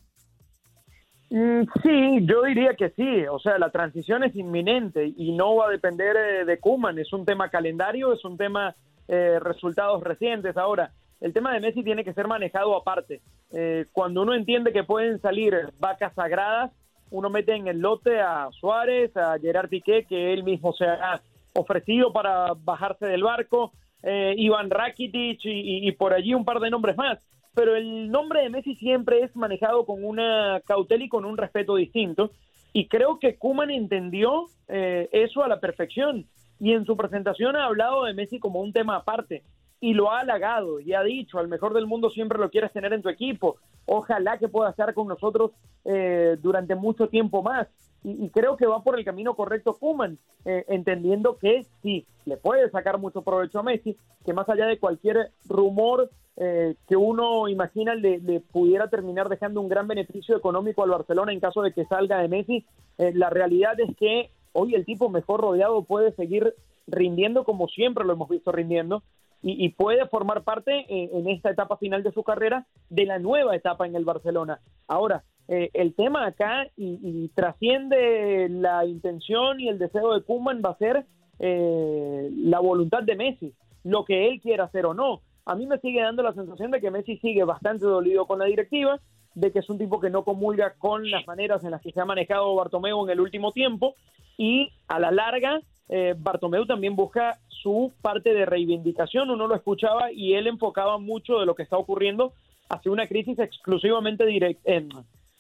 Mm, 1.30 1.64
sí, 1.82 2.26
yo 2.26 2.44
diría 2.44 2.76
que 2.76 2.92
sí. 2.92 3.26
O 3.30 3.40
sea, 3.40 3.58
la 3.58 3.72
transición 3.72 4.24
es 4.24 4.36
inminente 4.36 5.14
y 5.18 5.34
no 5.34 5.56
va 5.56 5.68
a 5.68 5.72
depender 5.72 6.16
eh, 6.16 6.46
de 6.46 6.60
Kuman. 6.60 6.98
Es 6.98 7.12
un 7.12 7.26
tema 7.26 7.50
calendario, 7.50 8.14
es 8.14 8.24
un 8.24 8.38
tema 8.38 8.76
eh, 9.08 9.40
resultados 9.42 10.02
recientes. 10.04 10.56
Ahora, 10.56 10.92
el 11.20 11.34
tema 11.34 11.54
de 11.54 11.60
Messi 11.60 11.84
tiene 11.84 12.04
que 12.04 12.14
ser 12.14 12.28
manejado 12.28 12.76
aparte. 12.76 13.22
Eh, 13.52 13.88
cuando 13.92 14.22
uno 14.22 14.34
entiende 14.34 14.72
que 14.72 14.84
pueden 14.84 15.20
salir 15.20 15.56
vacas 15.80 16.14
sagradas, 16.14 16.72
uno 17.12 17.30
mete 17.30 17.54
en 17.56 17.68
el 17.68 17.80
lote 17.80 18.20
a 18.20 18.50
Suárez, 18.52 19.16
a 19.18 19.38
Gerard 19.40 19.70
Piqué, 19.70 20.06
que 20.08 20.34
él 20.34 20.44
mismo 20.44 20.74
se 20.74 20.86
ha 20.86 21.22
ofrecido 21.54 22.12
para 22.14 22.54
bajarse 22.54 23.06
del 23.06 23.24
barco, 23.24 23.74
Iván 24.04 24.70
Rakitic 24.70 25.40
y 25.46 25.92
por 25.94 26.14
allí 26.14 26.34
un 26.34 26.44
par 26.44 26.60
de 26.60 26.70
nombres 26.70 26.98
más 26.98 27.20
pero 27.54 27.76
el 27.76 28.10
nombre 28.10 28.42
de 28.42 28.50
Messi 28.50 28.76
siempre 28.76 29.22
es 29.22 29.36
manejado 29.36 29.86
con 29.86 30.04
una 30.04 30.62
cautela 30.66 31.04
y 31.04 31.10
con 31.10 31.26
un 31.26 31.38
respeto 31.38 31.76
distinto. 31.76 32.32
Y 32.74 32.88
creo 32.88 33.20
que 33.20 33.38
Kuman 33.38 33.70
entendió 33.70 34.46
eh, 34.68 35.08
eso 35.12 35.44
a 35.44 35.48
la 35.48 35.60
perfección. 35.60 36.26
Y 36.60 36.74
en 36.74 36.86
su 36.86 36.98
presentación 36.98 37.56
ha 37.56 37.66
hablado 37.66 38.06
de 38.06 38.14
Messi 38.14 38.40
como 38.40 38.62
un 38.62 38.74
tema 38.74 38.96
aparte. 38.96 39.44
Y 39.80 39.94
lo 39.94 40.12
ha 40.12 40.22
halagado 40.22 40.80
y 40.80 40.94
ha 40.94 41.04
dicho, 41.04 41.38
al 41.38 41.50
mejor 41.50 41.74
del 41.74 41.86
mundo 41.86 42.10
siempre 42.10 42.40
lo 42.40 42.50
quieres 42.50 42.72
tener 42.72 42.94
en 42.94 43.02
tu 43.02 43.10
equipo. 43.10 43.58
Ojalá 43.86 44.38
que 44.40 44.48
pueda 44.48 44.72
estar 44.72 44.94
con 44.94 45.08
nosotros 45.08 45.52
eh, 45.86 46.38
durante 46.42 46.74
mucho 46.74 47.10
tiempo 47.10 47.44
más. 47.44 47.68
Y, 48.04 48.30
creo 48.30 48.58
que 48.58 48.68
va 48.68 48.84
por 48.84 49.00
el 49.00 49.06
camino 49.06 49.34
correcto 49.36 49.78
Kuman, 49.80 50.18
eh, 50.46 50.66
entendiendo 50.68 51.38
que 51.38 51.66
sí, 51.82 52.06
le 52.26 52.38
puede 52.38 52.70
sacar 52.70 52.98
mucho 52.98 53.22
provecho 53.22 53.60
a 53.60 53.64
Messi, 53.64 53.96
que 54.26 54.34
más 54.34 54.48
allá 54.50 54.66
de 54.66 54.78
cualquier 54.78 55.32
rumor 55.48 56.10
eh, 56.36 56.76
que 56.88 56.96
uno 56.96 57.48
imagina 57.48 57.94
le, 57.94 58.40
pudiera 58.40 58.90
terminar 58.90 59.30
dejando 59.30 59.62
un 59.62 59.70
gran 59.70 59.88
beneficio 59.88 60.36
económico 60.36 60.84
al 60.84 60.90
Barcelona 60.90 61.32
en 61.32 61.40
caso 61.40 61.62
de 61.62 61.74
que 61.74 61.86
salga 61.86 62.20
de 62.20 62.28
Messi. 62.28 62.66
Eh, 62.98 63.12
la 63.14 63.30
realidad 63.30 63.80
es 63.80 63.96
que 63.96 64.32
hoy 64.52 64.74
el 64.76 64.86
tipo 64.86 65.10
mejor 65.10 65.42
rodeado 65.42 65.84
puede 65.84 66.12
seguir 66.14 66.56
rindiendo 66.88 67.44
como 67.44 67.68
siempre 67.68 68.04
lo 68.04 68.14
hemos 68.14 68.30
visto 68.30 68.52
rindiendo 68.52 69.04
y, 69.46 69.70
puede 69.70 70.08
formar 70.08 70.44
parte 70.44 70.86
en, 70.88 71.28
esta 71.28 71.50
etapa 71.50 71.76
final 71.76 72.02
de 72.02 72.14
su 72.14 72.24
carrera 72.24 72.66
de 72.90 73.06
la 73.06 73.20
nueva 73.20 73.54
etapa 73.54 73.86
en 73.86 73.94
el 73.94 74.06
Barcelona. 74.06 74.62
Ahora, 74.88 75.26
eh, 75.48 75.70
el 75.74 75.94
tema 75.94 76.26
acá 76.26 76.68
y, 76.78 77.28
trasciende 77.36 78.48
la 78.50 78.86
intención 78.86 79.60
y 79.60 79.68
el 79.68 79.80
deseo 79.80 80.14
de 80.14 80.22
Kuman 80.22 80.62
va 80.64 80.72
a 80.72 80.78
ser 80.78 81.06
eh, 81.40 82.30
la 82.38 82.60
voluntad 82.60 83.04
de 83.04 83.16
Messi, 83.16 83.54
lo 83.84 84.06
que 84.06 84.28
él 84.28 84.40
quiera 84.42 84.66
hacer 84.66 84.86
o 84.86 84.94
no. 84.94 85.22
A 85.46 85.56
mí 85.56 85.68
me 85.68 85.80
sigue 85.80 86.02
dando 86.02 86.24
la 86.24 86.34
sensación 86.34 86.72
de 86.72 86.80
que 86.80 86.92
Messi 86.92 87.18
sigue 87.18 87.44
bastante 87.44 87.86
dolido 87.86 88.26
con 88.26 88.40
la 88.40 88.46
directiva, 88.46 89.00
de 89.36 89.52
que 89.52 89.60
es 89.60 89.70
un 89.70 89.78
tipo 89.78 90.00
que 90.00 90.10
no 90.10 90.24
comulga 90.24 90.76
con 90.78 91.10
las 91.10 91.28
maneras 91.28 91.64
en 91.64 91.72
las 91.72 91.82
que 91.82 91.92
se 91.92 92.00
ha 92.00 92.06
manejado 92.06 92.56
Bartomeu 92.56 93.04
en 93.04 93.10
el 93.10 93.20
último 93.20 93.52
tiempo 93.52 93.96
y 94.38 94.70
a 94.88 95.00
la 95.00 95.12
larga 95.12 95.60
eh, 95.90 96.16
Bartomeu 96.18 96.66
también 96.66 96.96
busca 96.96 97.40
su 97.48 97.92
parte 98.02 98.34
de 98.34 98.46
reivindicación, 98.46 99.30
uno 99.30 99.48
lo 99.48 99.56
escuchaba 99.56 100.12
y 100.12 100.34
él 100.34 100.48
enfocaba 100.48 100.98
mucho 100.98 101.40
de 101.40 101.46
lo 101.46 101.56
que 101.56 101.64
está 101.64 101.78
ocurriendo 101.78 102.34
hacia 102.70 102.92
una 102.92 103.08
crisis 103.08 103.38
exclusivamente 103.40 104.26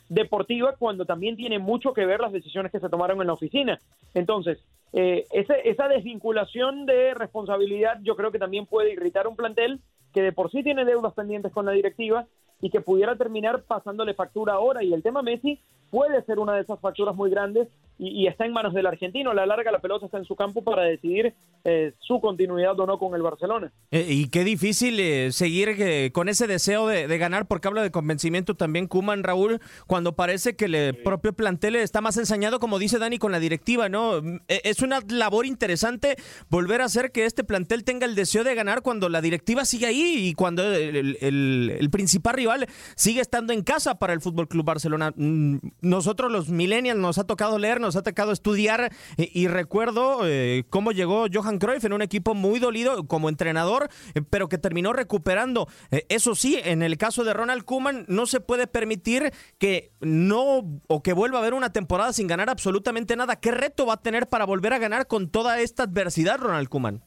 deportiva 0.10 0.76
cuando 0.78 1.06
también 1.06 1.36
tiene 1.36 1.60
mucho 1.60 1.94
que 1.94 2.06
ver 2.06 2.20
las 2.20 2.32
decisiones 2.32 2.72
que 2.72 2.80
se 2.80 2.90
tomaron 2.90 3.22
en 3.22 3.28
la 3.28 3.34
oficina. 3.34 3.80
Entonces, 4.14 4.60
eh, 4.94 5.26
esa 5.32 5.88
desvinculación 5.88 6.86
de 6.86 7.14
responsabilidad 7.14 8.00
yo 8.04 8.16
creo 8.16 8.32
que 8.32 8.40
también 8.40 8.66
puede 8.66 8.94
irritar 8.94 9.28
un 9.28 9.36
plantel 9.36 9.80
que 10.14 10.22
de 10.22 10.32
por 10.32 10.52
sí 10.52 10.62
tiene 10.64 10.86
deudas 10.86 11.14
pendientes 11.14 11.52
con 11.52 11.66
la 11.66 11.72
directiva 11.72 12.28
y 12.62 12.70
que 12.70 12.82
pudiera 12.82 13.16
terminar 13.16 13.64
pasándole 13.64 14.14
factura 14.14 14.54
ahora. 14.54 14.84
Y 14.84 14.94
el 14.94 15.04
tema 15.04 15.22
Messi 15.22 15.60
puede 15.90 16.24
ser 16.24 16.40
una 16.40 16.54
de 16.54 16.62
esas 16.62 16.80
facturas 16.80 17.16
muy 17.16 17.30
grandes 17.30 17.68
y, 17.98 18.28
está 18.28 18.46
en 18.46 18.54
manos 18.54 18.74
del 18.74 18.86
argentino. 18.86 19.32
A 19.32 19.34
la 19.34 19.46
larga 19.46 19.72
la 19.72 19.80
pelota 19.80 20.06
está 20.06 20.18
en 20.18 20.26
su 20.26 20.36
campo 20.36 20.64
para 20.64 20.84
decidir 20.84 21.34
eh, 21.64 21.94
su 22.00 22.20
continuidad 22.20 22.80
o 22.80 22.86
no 22.86 22.98
con 22.98 23.16
el 23.16 23.22
Barcelona. 23.22 23.72
Eh, 23.92 24.06
y 24.10 24.28
qué 24.30 24.44
difícil 24.44 25.00
eh, 25.00 25.32
seguir 25.32 26.12
con 26.12 26.30
ese 26.30 26.48
deseo 26.48 26.88
de, 26.88 27.18
ganar, 27.18 27.48
porque 27.48 27.68
habla 27.68 27.84
de 27.84 27.92
convencimiento 27.92 28.56
también 28.56 28.88
Kuman, 28.88 29.24
Raúl, 29.24 29.60
cuando 29.88 30.16
parece 30.16 30.56
que 30.56 30.66
el 30.66 30.96
propio 31.04 31.34
plantel 31.34 31.76
está 31.76 32.02
más 32.02 32.18
ensañado, 32.18 32.60
como 32.60 32.80
dice 32.80 32.98
Dani, 32.98 33.18
con 33.18 33.32
la 33.32 33.40
directiva, 33.40 33.88
¿no? 33.88 34.22
Es 34.48 34.82
una 34.82 35.00
labor 35.08 35.46
interesante 35.46 36.18
volver 36.50 36.82
a 36.82 36.86
hacer 36.86 37.12
que 37.12 37.26
este 37.26 37.44
plantel 37.44 37.84
tenga 37.84 38.06
el 38.06 38.16
deseo 38.16 38.44
de 38.44 38.56
ganar 38.56 38.82
cuando 38.82 39.10
la 39.10 39.22
directiva 39.22 39.66
sigue 39.66 39.86
ahí 39.86 40.28
y 40.28 40.34
cuando 40.34 40.64
el, 40.64 41.90
principal 41.92 42.34
rival 42.34 42.68
sigue 42.96 43.22
estando 43.22 43.54
en 43.54 43.62
casa 43.62 44.00
para 44.00 44.14
el 44.14 44.22
Fútbol 44.22 44.48
Club 44.48 44.66
Barcelona. 44.66 45.14
Mm, 45.16 45.58
nosotros, 45.82 46.32
los 46.32 46.50
millennials, 46.50 47.00
nos 47.00 47.18
ha 47.18 47.26
tocado 47.26 47.60
leer, 47.60 47.80
nos 47.84 47.96
ha 47.96 48.02
tocado 48.02 48.32
estudiar 48.32 48.92
y, 49.18 49.48
recuerdo 49.48 50.22
eh, 50.28 50.64
cómo 50.70 50.92
llegó 50.92 51.26
Johan 51.32 51.60
Cruyff 51.60 51.86
en 51.86 51.94
un 51.94 52.02
equipo 52.02 52.34
muy 52.34 52.60
dolido 52.60 53.06
como 53.08 53.30
entrenador, 53.30 53.90
eh, 54.16 54.22
pero 54.28 54.50
que 54.50 54.58
terminó 54.58 54.94
recuperando. 54.94 55.68
Eh, 55.92 56.06
eso 56.10 56.34
sí, 56.34 56.60
en 56.64 56.82
el 56.82 56.98
caso 56.98 57.24
de 57.24 57.34
Ronald 57.34 57.66
Koeman 57.66 58.06
no 58.08 58.26
se 58.26 58.40
puede 58.40 58.68
permitir 58.68 59.32
que 59.60 59.92
no 60.02 60.80
o 60.88 61.04
que 61.04 61.14
vuelva 61.14 61.38
a 61.38 61.42
haber 61.42 61.54
una 61.54 61.72
temporada 61.72 62.14
sin 62.14 62.28
ganar 62.28 62.50
absolutamente 62.50 63.16
nada. 63.16 63.40
¿Qué 63.40 63.52
reto 63.52 63.86
va 63.86 63.96
a 63.96 64.02
tener 64.02 64.28
para 64.28 64.46
volver 64.46 64.74
a 64.74 64.80
ganar 64.80 65.08
con 65.08 65.30
toda 65.30 65.60
esta 65.60 65.84
adversidad 65.84 66.40
Ronald 66.40 66.70
Koeman? 66.70 67.04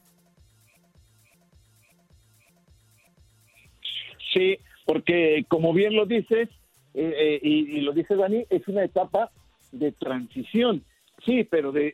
Sí, 4.33 4.59
porque 4.85 5.45
como 5.49 5.73
bien 5.73 5.97
lo 5.97 6.05
dices, 6.05 6.49
y, 6.95 7.81
lo 7.81 7.93
dice 7.93 8.15
Dani, 8.17 8.47
es 8.51 8.67
una 8.69 8.85
etapa 8.85 9.31
de 9.73 9.93
transición. 9.93 10.83
Sí, 11.25 11.45
pero 11.45 11.73
de, 11.73 11.93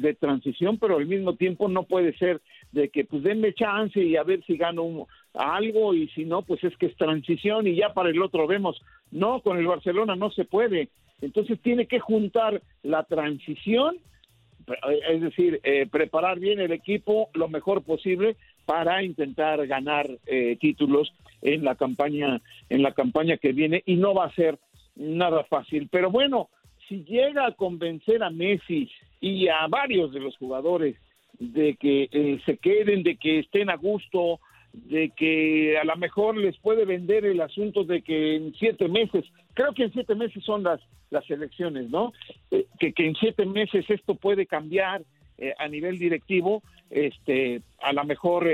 de, 0.00 0.14
transición, 0.14 0.78
pero 0.78 0.96
al 0.96 1.06
mismo 1.06 1.36
tiempo 1.36 1.68
no 1.68 1.82
puede 1.82 2.16
ser 2.16 2.40
de 2.72 2.88
que 2.88 3.04
pues 3.04 3.22
denme 3.22 3.52
chance 3.52 4.02
y 4.02 4.16
a 4.16 4.22
ver 4.22 4.42
si 4.44 4.56
gano 4.56 5.08
algo 5.34 5.92
y 5.94 6.08
si 6.08 6.24
no, 6.24 6.42
pues 6.42 6.64
es 6.64 6.76
que 6.78 6.86
es 6.86 6.96
transición 6.96 7.66
y 7.66 7.76
ya 7.76 7.92
para 7.92 8.08
el 8.08 8.22
otro 8.22 8.46
vemos. 8.46 8.80
No, 9.10 9.40
con 9.40 9.58
el 9.58 9.66
Barcelona 9.66 10.16
no 10.16 10.30
se 10.30 10.46
puede. 10.46 10.88
Entonces 11.20 11.60
tiene 11.60 11.86
que 11.86 12.00
juntar 12.00 12.62
la 12.82 13.04
transición, 13.04 13.96
es 15.08 15.20
decir, 15.20 15.60
eh, 15.64 15.86
preparar 15.90 16.40
bien 16.40 16.58
el 16.58 16.72
equipo 16.72 17.28
lo 17.34 17.48
mejor 17.48 17.82
posible 17.82 18.36
para 18.64 19.02
intentar 19.02 19.66
ganar 19.66 20.08
eh, 20.26 20.56
títulos 20.60 21.12
en 21.42 21.64
la 21.64 21.74
campaña 21.74 22.40
en 22.68 22.82
la 22.82 22.92
campaña 22.92 23.36
que 23.36 23.52
viene 23.52 23.82
y 23.86 23.96
no 23.96 24.14
va 24.14 24.26
a 24.26 24.34
ser 24.34 24.58
nada 24.96 25.44
fácil. 25.44 25.88
Pero 25.90 26.10
bueno, 26.10 26.48
si 26.88 27.04
llega 27.04 27.46
a 27.46 27.52
convencer 27.52 28.22
a 28.22 28.30
Messi 28.30 28.90
y 29.20 29.48
a 29.48 29.66
varios 29.68 30.12
de 30.12 30.20
los 30.20 30.36
jugadores 30.36 30.96
de 31.38 31.76
que 31.76 32.08
eh, 32.12 32.40
se 32.44 32.56
queden, 32.58 33.02
de 33.02 33.16
que 33.16 33.40
estén 33.40 33.70
a 33.70 33.76
gusto, 33.76 34.40
de 34.72 35.10
que 35.10 35.78
a 35.78 35.84
lo 35.84 35.96
mejor 35.96 36.36
les 36.36 36.56
puede 36.58 36.84
vender 36.84 37.24
el 37.24 37.40
asunto 37.40 37.84
de 37.84 38.02
que 38.02 38.36
en 38.36 38.54
siete 38.54 38.88
meses, 38.88 39.24
creo 39.54 39.72
que 39.74 39.84
en 39.84 39.92
siete 39.92 40.14
meses 40.14 40.42
son 40.44 40.62
las, 40.62 40.80
las 41.10 41.28
elecciones, 41.30 41.90
¿no? 41.90 42.12
Eh, 42.50 42.66
que, 42.78 42.92
que 42.92 43.06
en 43.06 43.14
siete 43.16 43.44
meses 43.46 43.84
esto 43.88 44.14
puede 44.14 44.46
cambiar 44.46 45.02
eh, 45.38 45.54
a 45.58 45.68
nivel 45.68 45.98
directivo, 45.98 46.62
este, 46.90 47.62
a 47.80 47.92
lo 47.92 48.04
mejor 48.04 48.46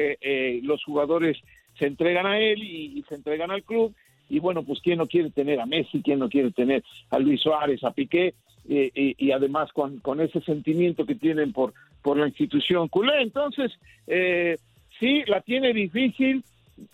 los 0.62 0.82
jugadores 0.85 1.37
se 1.76 1.87
entregan 1.87 2.26
a 2.26 2.38
él 2.38 2.62
y 2.62 3.04
se 3.08 3.16
entregan 3.16 3.50
al 3.50 3.64
club 3.64 3.94
y 4.28 4.38
bueno, 4.38 4.62
pues 4.62 4.80
quién 4.80 4.99
no 4.99 5.06
quiere 5.06 5.30
tener 5.30 5.61
a 5.61 5.66
Messi, 5.66 6.02
quién 6.02 6.18
no 6.18 6.28
quiere 6.28 6.50
tener 6.50 6.85
a 7.11 7.18
Luis 7.18 7.40
Suárez, 7.40 7.82
a 7.85 7.92
Piqué, 7.92 8.35
y, 8.68 9.30
además 9.30 9.73
con, 9.73 9.99
con, 10.00 10.20
ese 10.20 10.42
sentimiento 10.42 11.06
que 11.06 11.14
tienen 11.14 11.52
por, 11.52 11.73
por 12.02 12.18
la 12.18 12.28
institución 12.28 12.88
culé. 12.88 13.23
Entonces, 13.23 13.73
eh, 14.06 14.58
sí, 15.00 15.23
la 15.26 15.40
tiene 15.40 15.73
difícil, 15.73 16.44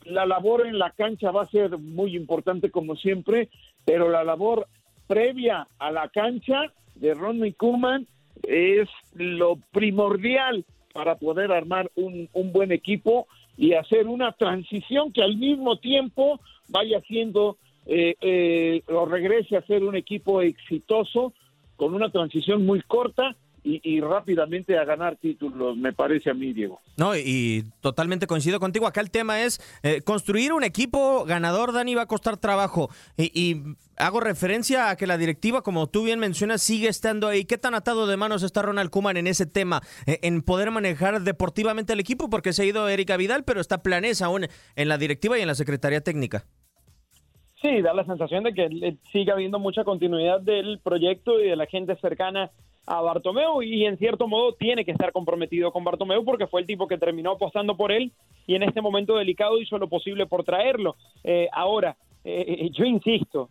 la 0.05 0.25
labor 0.25 0.67
en 0.67 0.79
la 0.79 0.91
cancha 0.91 1.33
va 1.33 1.43
a 1.43 1.49
ser 1.49 1.77
muy 1.79 2.17
importante 2.17 2.71
como 2.71 2.95
siempre, 2.95 3.49
pero 3.85 4.09
la 4.09 4.23
labor 4.23 4.69
previa 5.07 5.67
a 5.79 5.91
la 5.91 6.09
cancha 6.09 6.73
de 6.95 7.13
Ronnie 7.13 7.55
Koeman 7.55 8.07
es 8.45 8.89
lo 9.15 9.57
primordial 9.73 10.65
para 10.93 11.17
poder 11.17 11.51
armar 11.51 11.91
un, 11.97 12.29
un 12.33 12.53
buen 12.53 12.71
equipo 12.71 13.27
y 13.57 13.75
hacer 13.75 14.07
una 14.07 14.33
transición 14.33 15.13
que 15.13 15.23
al 15.23 15.37
mismo 15.37 15.77
tiempo 15.77 16.41
vaya 16.69 17.01
siendo 17.03 17.59
eh, 17.87 18.15
eh, 18.21 18.83
o 18.89 19.05
regrese 19.07 19.57
a 19.57 19.67
ser 19.67 19.85
un 19.85 19.95
equipo 19.95 20.41
exitoso 20.41 21.33
con 21.77 21.95
una 21.95 22.11
transición 22.11 22.65
muy 22.65 22.81
corta 22.83 23.37
y, 23.67 24.01
rápidamente 24.03 24.79
a 24.79 24.85
ganar 24.85 25.17
títulos, 25.17 25.75
me 25.77 25.95
parece 25.95 26.31
a 26.31 26.35
mí, 26.35 26.53
Diego. 26.53 26.81
No, 26.99 27.17
y 27.17 27.65
totalmente 27.81 28.27
coincido 28.27 28.61
contigo. 28.61 28.87
Acá 28.87 29.01
el 29.01 29.11
tema 29.11 29.41
es 29.43 29.59
eh, 29.83 30.03
construir 30.03 30.53
un 30.53 30.65
equipo 30.65 31.25
ganador, 31.25 31.73
Dani, 31.73 31.95
va 31.95 32.03
a 32.03 32.07
costar 32.07 32.37
trabajo. 32.37 32.91
Y, 33.17 33.63
hago 33.97 34.21
referencia 34.21 34.91
a 34.91 34.97
que 34.97 35.07
la 35.07 35.17
directiva, 35.17 35.63
como 35.63 35.87
tú 35.87 36.05
bien 36.05 36.19
mencionas, 36.19 36.61
sigue 36.61 36.89
estando 36.89 37.27
ahí. 37.27 37.47
¿Qué 37.47 37.57
tan 37.57 37.75
atado 37.75 38.07
de 38.07 38.19
manos 38.19 38.43
está 38.43 38.61
Ronald 38.61 38.91
Kuman 38.91 39.17
en 39.17 39.27
ese 39.27 39.47
tema? 39.47 39.81
en 40.07 40.43
poder 40.43 40.71
manejar 40.71 41.23
deportivamente 41.23 41.93
el 41.95 42.01
equipo, 42.01 42.29
porque 42.29 42.53
se 42.53 42.63
ha 42.63 42.67
ido 42.67 42.89
Erika 42.89 43.17
Vidal, 43.17 43.45
pero 43.45 43.61
está 43.61 43.83
Planés 43.83 44.21
aún 44.21 44.47
en 44.77 44.89
la 44.89 44.99
directiva 44.99 45.39
y 45.39 45.43
en 45.43 45.49
la 45.49 45.55
Secretaría 45.55 46.03
Técnica. 46.03 46.45
Sí, 47.63 47.81
da 47.81 47.95
la 47.95 48.05
sensación 48.05 48.45
de 48.45 48.53
que 48.53 48.99
sigue 49.11 49.33
habiendo 49.33 49.59
mucha 49.59 49.85
continuidad 49.85 50.41
del 50.41 50.81
proyecto 50.81 51.41
y 51.41 51.49
de 51.49 51.57
la 51.57 51.65
gente 51.65 51.97
cercana 51.97 52.51
a 52.87 53.01
Bartomeu 53.01 53.63
y 53.63 53.87
en 53.87 53.97
cierto 53.99 54.29
modo 54.29 54.55
tiene 54.55 54.85
que 54.85 54.91
estar 54.91 55.13
comprometido 55.13 55.73
con 55.73 55.85
Bartomeu 55.85 56.25
porque 56.25 56.47
fue 56.47 56.61
el 56.61 56.67
tipo 56.67 56.87
que 56.87 56.99
terminó 56.99 57.33
apostando 57.33 57.77
por 57.77 57.93
él 57.93 58.13
y 58.47 58.55
en 58.55 58.63
este 58.63 58.81
momento 58.81 59.17
delicado 59.17 59.61
hizo 59.61 59.79
lo 59.79 59.89
posible 59.89 60.27
por 60.27 60.45
traerlo. 60.45 60.97
Eh, 61.23 61.49
ahora, 61.53 61.97
eh, 62.25 62.45
eh, 62.47 62.71
yo 62.71 62.85
insisto, 62.85 63.49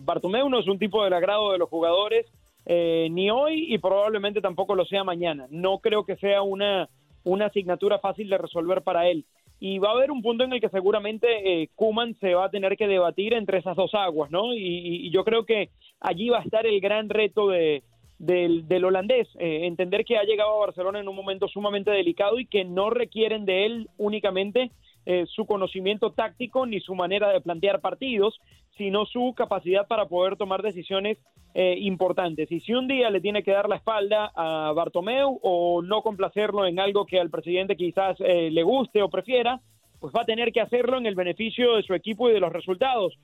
Bartomeu 0.00 0.48
no 0.48 0.60
es 0.60 0.66
un 0.66 0.78
tipo 0.78 1.04
del 1.04 1.12
agrado 1.12 1.52
de 1.52 1.58
los 1.58 1.68
jugadores 1.68 2.26
ni 2.66 3.30
hoy 3.30 3.72
y 3.72 3.78
probablemente 3.78 4.40
tampoco 4.40 4.74
lo 4.74 4.84
sea 4.84 5.02
mañana. 5.02 5.46
No 5.50 5.78
creo 5.78 6.04
que 6.04 6.16
sea 6.16 6.42
una, 6.42 6.88
una 7.24 7.46
asignatura 7.46 7.98
fácil 7.98 8.28
de 8.28 8.38
resolver 8.38 8.82
para 8.82 9.08
él 9.08 9.24
y 9.60 9.78
va 9.78 9.90
a 9.90 9.92
haber 9.92 10.10
un 10.10 10.22
punto 10.22 10.44
en 10.44 10.52
el 10.52 10.60
que 10.60 10.68
seguramente 10.68 11.26
eh, 11.62 11.68
Kuman 11.74 12.14
se 12.20 12.34
va 12.34 12.46
a 12.46 12.50
tener 12.50 12.76
que 12.76 12.86
debatir 12.86 13.34
entre 13.34 13.58
esas 13.58 13.76
dos 13.76 13.92
aguas, 13.94 14.30
¿no? 14.30 14.54
Y, 14.54 15.10
yo 15.10 15.24
creo 15.24 15.44
que 15.44 15.70
allí 16.00 16.28
va 16.28 16.38
a 16.38 16.42
estar 16.42 16.66
el 16.66 16.80
gran 16.80 17.08
reto 17.08 17.48
de, 17.48 17.82
del, 18.18 18.84
holandés, 18.84 19.28
eh, 19.38 19.66
entender 19.66 20.04
que 20.04 20.18
ha 20.18 20.24
llegado 20.24 20.56
a 20.56 20.66
Barcelona 20.66 21.00
en 21.00 21.08
un 21.08 21.16
momento 21.16 21.48
sumamente 21.48 21.90
delicado 21.90 22.38
y 22.38 22.46
que 22.46 22.64
no 22.64 22.90
requieren 22.90 23.44
de 23.44 23.66
él 23.66 23.88
únicamente 23.96 24.70
eh, 25.10 25.24
su 25.26 25.46
conocimiento 25.46 26.12
táctico 26.12 26.66
ni 26.66 26.80
su 26.80 26.94
manera 26.94 27.30
de 27.30 27.40
plantear 27.40 27.80
partidos, 27.80 28.38
sino 28.76 29.06
su 29.06 29.32
capacidad 29.34 29.86
para 29.86 30.04
poder 30.04 30.36
tomar 30.36 30.60
decisiones 30.60 31.16
eh, 31.54 31.76
importantes. 31.78 32.52
Y 32.52 32.60
si 32.60 32.74
un 32.74 32.88
día 32.88 33.08
le 33.08 33.22
tiene 33.22 33.42
que 33.42 33.52
dar 33.52 33.70
la 33.70 33.76
espalda 33.76 34.30
a 34.34 34.70
Bartomeu 34.76 35.40
o 35.42 35.80
no 35.80 36.02
complacerlo 36.02 36.66
en 36.66 36.78
algo 36.78 37.06
que 37.06 37.18
al 37.18 37.30
presidente 37.30 37.74
quizás 37.74 38.18
eh, 38.20 38.50
le 38.50 38.62
guste 38.62 39.00
o 39.00 39.08
prefiera, 39.08 39.62
pues 39.98 40.12
va 40.14 40.20
a 40.20 40.26
tener 40.26 40.52
que 40.52 40.60
hacerlo 40.60 40.98
en 40.98 41.06
el 41.06 41.14
beneficio 41.14 41.76
de 41.76 41.84
su 41.84 41.94
equipo 41.94 42.28
y 42.28 42.34
de 42.34 42.40
los 42.40 42.52
resultados. 42.52 43.18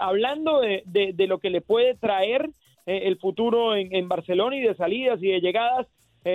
hablando 0.00 0.60
de, 0.60 0.82
de, 0.86 1.26
lo 1.26 1.38
que 1.38 1.50
le 1.50 1.60
puede 1.60 1.96
traer 1.96 2.48
el 2.86 3.18
futuro 3.18 3.74
en, 3.74 4.08
Barcelona 4.08 4.56
y 4.56 4.60
de 4.60 4.74
salidas 4.76 5.20
y 5.22 5.28
de 5.28 5.40
llegadas, 5.40 5.86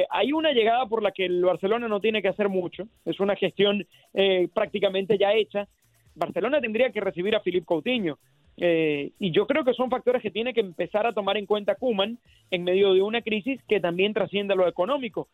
hay 0.10 0.32
una 0.32 0.52
llegada 0.52 0.86
por 0.86 1.04
la 1.04 1.12
que 1.12 1.26
el 1.26 1.44
Barcelona 1.44 1.88
no 1.88 2.00
tiene 2.00 2.22
que 2.22 2.30
hacer 2.30 2.48
mucho, 2.50 2.88
es 3.06 3.20
una 3.20 3.36
gestión 3.36 3.86
prácticamente 4.54 5.18
ya 5.18 5.34
hecha. 5.34 5.68
Barcelona 6.16 6.62
tendría 6.62 6.92
que 6.92 7.02
recibir 7.02 7.36
a 7.36 7.42
Philippe 7.42 7.66
Coutinho. 7.66 8.18
y 8.58 9.32
yo 9.32 9.48
creo 9.48 9.64
que 9.64 9.74
son 9.74 9.90
factores 9.90 10.22
que 10.22 10.32
tiene 10.32 10.54
que 10.54 10.60
empezar 10.62 11.06
a 11.08 11.14
tomar 11.14 11.38
en 11.38 11.46
cuenta 11.46 11.76
Kuman 11.76 12.20
en 12.52 12.64
medio 12.64 12.94
de 12.94 13.02
una 13.02 13.22
crisis 13.22 13.62
que 13.68 13.80
también 13.80 14.14
trasciende 14.14 14.56
lo 14.56 14.68
económico. 14.68 15.28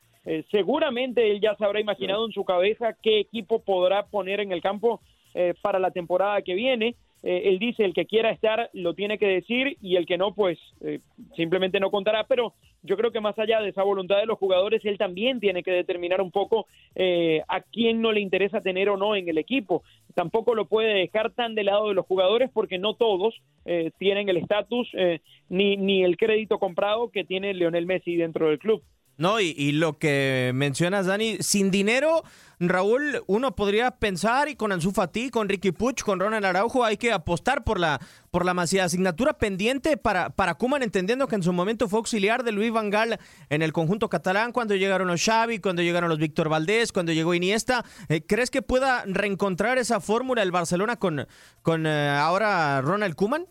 seguramente 0.52 1.32
él 1.32 1.40
ya 1.42 1.56
se 1.56 1.66
habrá 1.66 1.80
imaginado 1.80 2.26
en 2.26 2.32
su 2.32 2.44
cabeza 2.44 2.96
qué 3.02 3.20
equipo 3.20 3.64
podrá 3.64 4.06
poner 4.06 4.40
en 4.40 4.52
el 4.52 4.62
campo 4.62 5.02
para 5.62 5.78
la 5.78 5.92
temporada 5.92 6.42
que 6.42 6.56
viene 6.56 6.96
eh, 7.24 7.44
él 7.46 7.60
dice 7.60 7.84
el 7.84 7.94
que 7.94 8.06
quiera 8.06 8.32
estar 8.32 8.70
lo 8.74 8.94
tiene 8.94 9.18
que 9.18 9.28
decir 9.28 9.78
y 9.82 9.96
el 9.96 10.06
que 10.06 10.18
no 10.18 10.34
pues 10.34 10.60
eh, 10.82 11.00
simplemente 11.36 11.80
no 11.80 11.90
contará. 11.90 12.26
Pero 12.26 12.54
yo 12.84 12.96
creo 12.96 13.12
que 13.12 13.20
más 13.20 13.38
allá 13.40 13.60
de 13.62 13.70
esa 13.70 13.84
voluntad 13.84 14.18
de 14.18 14.26
los 14.26 14.38
jugadores 14.38 14.84
él 14.86 14.98
también 14.98 15.40
tiene 15.40 15.64
que 15.64 15.72
determinar 15.72 16.22
un 16.22 16.32
poco 16.32 16.68
eh, 16.96 17.42
a 17.48 17.62
quién 17.62 18.02
no 18.02 18.12
le 18.12 18.22
interesa 18.22 18.62
tener 18.62 18.90
o 18.90 18.98
no 18.98 19.16
en 19.16 19.28
el 19.30 19.38
equipo. 19.38 19.84
Tampoco 20.14 20.56
lo 20.56 20.66
puede 20.66 20.94
dejar 20.94 21.32
tan 21.32 21.56
de 21.56 21.64
lado 21.64 21.90
de 21.90 21.96
los 21.96 22.06
jugadores 22.06 22.50
porque 22.52 22.78
no 22.78 22.96
todos 22.96 23.36
tienen 24.00 24.30
el 24.30 24.38
estatus 24.38 24.90
ni, 25.50 25.76
ni 25.76 26.02
el 26.02 26.16
crédito 26.16 26.58
comprado 26.58 27.10
que 27.12 27.26
tiene 27.26 27.54
Leonel 27.54 27.86
Messi 27.86 28.16
dentro 28.16 28.48
del 28.48 28.60
club 28.60 28.82
no, 29.18 29.40
y, 29.40 29.72
lo 29.72 29.98
que 29.98 30.52
mencionas, 30.54 31.08
Dani, 31.08 31.38
sin 31.40 31.72
dinero, 31.72 32.22
Raúl, 32.60 33.24
uno 33.26 33.56
podría 33.56 33.90
pensar, 33.92 34.48
y 34.48 34.56
con 34.56 34.72
Ansu 34.72 34.92
Fati, 34.92 35.32
con 35.32 35.50
Ricky 35.50 35.72
Puch, 35.72 36.04
con 36.04 36.20
Ronald 36.20 36.46
Araujo, 36.46 36.86
hay 36.86 36.98
que 36.98 37.12
apostar 37.12 37.64
por 37.64 37.80
la, 37.80 38.00
por 38.30 38.46
la 38.46 38.54
masiva 38.54 38.84
asignatura 38.84 39.34
pendiente 39.34 39.98
para, 39.98 40.30
para 40.30 40.54
Kuman, 40.54 40.84
entendiendo 40.84 41.28
que 41.28 41.36
en 41.36 41.42
su 41.42 41.52
momento 41.52 41.88
fue 41.88 41.98
auxiliar 41.98 42.44
de 42.44 42.52
Luis 42.52 42.72
Van 42.72 42.92
Gaal 42.92 43.18
en 43.50 43.64
el 43.64 43.74
conjunto 43.74 44.08
catalán, 44.08 44.52
cuando 44.52 44.76
llegaron 44.76 45.08
los 45.08 45.26
Xavi, 45.26 45.60
cuando 45.60 45.82
llegaron 45.82 46.10
los 46.10 46.20
Víctor 46.20 46.48
Valdés, 46.48 46.92
cuando 46.92 47.12
llegó 47.12 47.34
Iniesta. 47.34 47.84
Eh, 48.10 48.22
¿Crees 48.28 48.52
que 48.52 48.62
pueda 48.62 49.04
reencontrar 49.08 49.80
esa 49.80 50.00
fórmula 50.00 50.44
el 50.44 50.52
Barcelona 50.52 50.98
con, 50.98 51.26
con 51.64 51.88
eh, 51.88 52.10
ahora 52.10 52.82
Ronald 52.82 53.16
Kuman? 53.16 53.48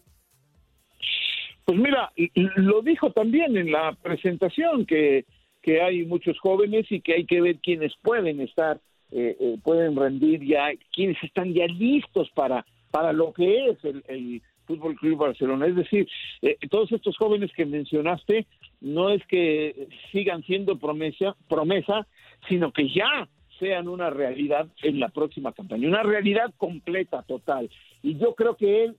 Pues 1.64 1.76
mira, 1.76 2.12
lo 2.54 2.80
dijo 2.82 3.11
también 3.11 3.56
en 3.56 3.73
la 3.73 3.92
presentación 4.00 4.87
que 4.87 5.25
que 5.66 5.82
hay 5.82 6.04
muchos 6.04 6.38
jóvenes 6.38 6.87
y 6.90 7.00
que 7.00 7.14
hay 7.14 7.26
que 7.26 7.40
ver 7.40 7.56
quiénes 7.56 7.92
pueden 8.00 8.40
estar, 8.40 8.78
eh, 9.11 9.37
eh, 9.40 9.56
pueden 9.64 9.96
rendir 9.96 10.40
ya, 10.44 10.68
quiénes 10.94 11.20
están 11.25 11.52
ya 11.52 11.66
listos 11.66 12.30
para, 12.37 12.64
para 12.92 13.12
lo 13.12 13.32
que 13.32 13.70
es 13.70 13.85
el, 13.85 14.04
el 14.06 14.42
Fútbol 14.64 14.94
Club 14.94 15.18
Barcelona. 15.18 15.66
Es 15.66 15.75
decir, 15.75 16.06
eh, 16.42 16.56
todos 16.70 16.92
estos 16.92 17.16
jóvenes 17.16 17.50
que 17.52 17.66
mencionaste 17.66 18.46
no 18.80 19.11
es 19.11 19.26
que 19.26 19.88
sigan 20.12 20.44
siendo 20.44 20.78
promesa, 20.78 21.35
promesa, 21.49 22.06
sino 22.49 22.73
que 22.73 22.88
ya 22.88 23.28
sean 23.58 23.88
una 23.88 24.08
realidad 24.08 24.68
en 24.85 25.00
la 25.00 25.08
próxima 25.08 25.52
campaña, 25.52 25.88
una 25.88 26.04
realidad 26.04 26.54
completa, 26.58 27.25
total. 27.25 27.68
Y 28.04 28.16
yo 28.18 28.37
creo 28.37 28.56
que 28.56 28.85
él 28.85 28.96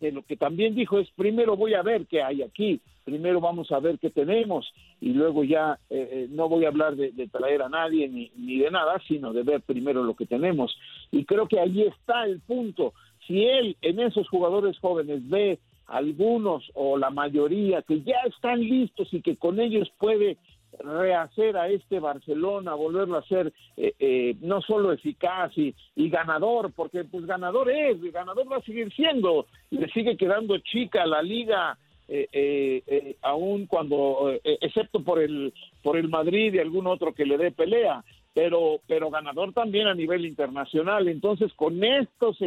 lo 0.00 0.22
que 0.22 0.36
también 0.36 0.74
dijo 0.74 0.98
es 0.98 1.10
primero 1.10 1.56
voy 1.56 1.74
a 1.74 1.82
ver 1.82 2.06
qué 2.06 2.22
hay 2.22 2.42
aquí, 2.42 2.80
primero 3.04 3.40
vamos 3.40 3.70
a 3.70 3.80
ver 3.80 3.98
qué 3.98 4.10
tenemos 4.10 4.72
y 5.00 5.10
luego 5.10 5.44
ya 5.44 5.78
eh, 5.90 6.08
eh, 6.10 6.26
no 6.30 6.48
voy 6.48 6.64
a 6.64 6.68
hablar 6.68 6.96
de, 6.96 7.12
traer 7.28 7.62
a 7.62 7.68
nadie 7.68 8.08
ni, 8.08 8.30
ni, 8.36 8.58
de 8.58 8.70
nada, 8.70 9.00
sino 9.06 9.32
de 9.32 9.42
ver 9.42 9.60
primero 9.60 10.02
lo 10.02 10.14
que 10.14 10.26
tenemos. 10.26 10.76
Y 11.10 11.24
creo 11.24 11.46
que 11.46 11.60
ahí 11.60 11.82
está 11.82 12.24
el 12.24 12.40
punto. 12.40 12.94
Si 13.26 13.44
él 13.44 13.76
en 13.82 14.00
esos 14.00 14.28
jugadores 14.28 14.78
jóvenes 14.78 15.28
ve 15.28 15.58
algunos 15.86 16.70
o 16.74 16.96
la 16.96 17.10
mayoría 17.10 17.82
que 17.82 18.02
ya 18.02 18.20
están 18.28 18.60
listos 18.60 19.12
y 19.12 19.20
que 19.20 19.36
con 19.36 19.60
ellos 19.60 19.90
puede 19.98 20.38
rehacer 20.78 21.56
a 21.56 21.68
este 21.68 21.98
Barcelona, 21.98 22.74
volverlo 22.74 23.18
a 23.18 23.26
ser 23.26 23.52
eh, 23.76 23.92
eh, 23.98 24.36
no 24.40 24.60
solo 24.62 24.92
eficaz 24.92 25.52
y, 25.56 25.74
ganador, 25.96 26.72
porque 26.72 27.04
pues 27.04 27.26
ganador 27.26 27.70
es, 27.70 28.00
ganador 28.12 28.50
va 28.50 28.56
a 28.56 28.62
seguir 28.62 28.92
siendo, 28.92 29.46
le 29.70 29.88
sigue 29.88 30.16
quedando 30.16 30.58
chica 30.58 31.06
la 31.06 31.22
liga, 31.22 31.78
eh, 32.12 33.16
aún 33.22 33.66
cuando, 33.66 34.32
excepto 34.42 35.04
por 35.04 35.20
el, 35.20 35.52
por 35.82 35.96
el 35.96 36.08
Madrid 36.08 36.54
y 36.54 36.58
algún 36.58 36.88
otro 36.88 37.14
que 37.14 37.24
le 37.24 37.38
dé 37.38 37.52
pelea, 37.52 38.02
pero, 38.34 38.80
pero 38.88 39.10
ganador 39.10 39.52
también 39.52 39.86
a 39.86 39.94
nivel 39.94 40.26
internacional. 40.26 41.06
Entonces, 41.06 41.52
con 41.54 41.84
estos 41.84 42.38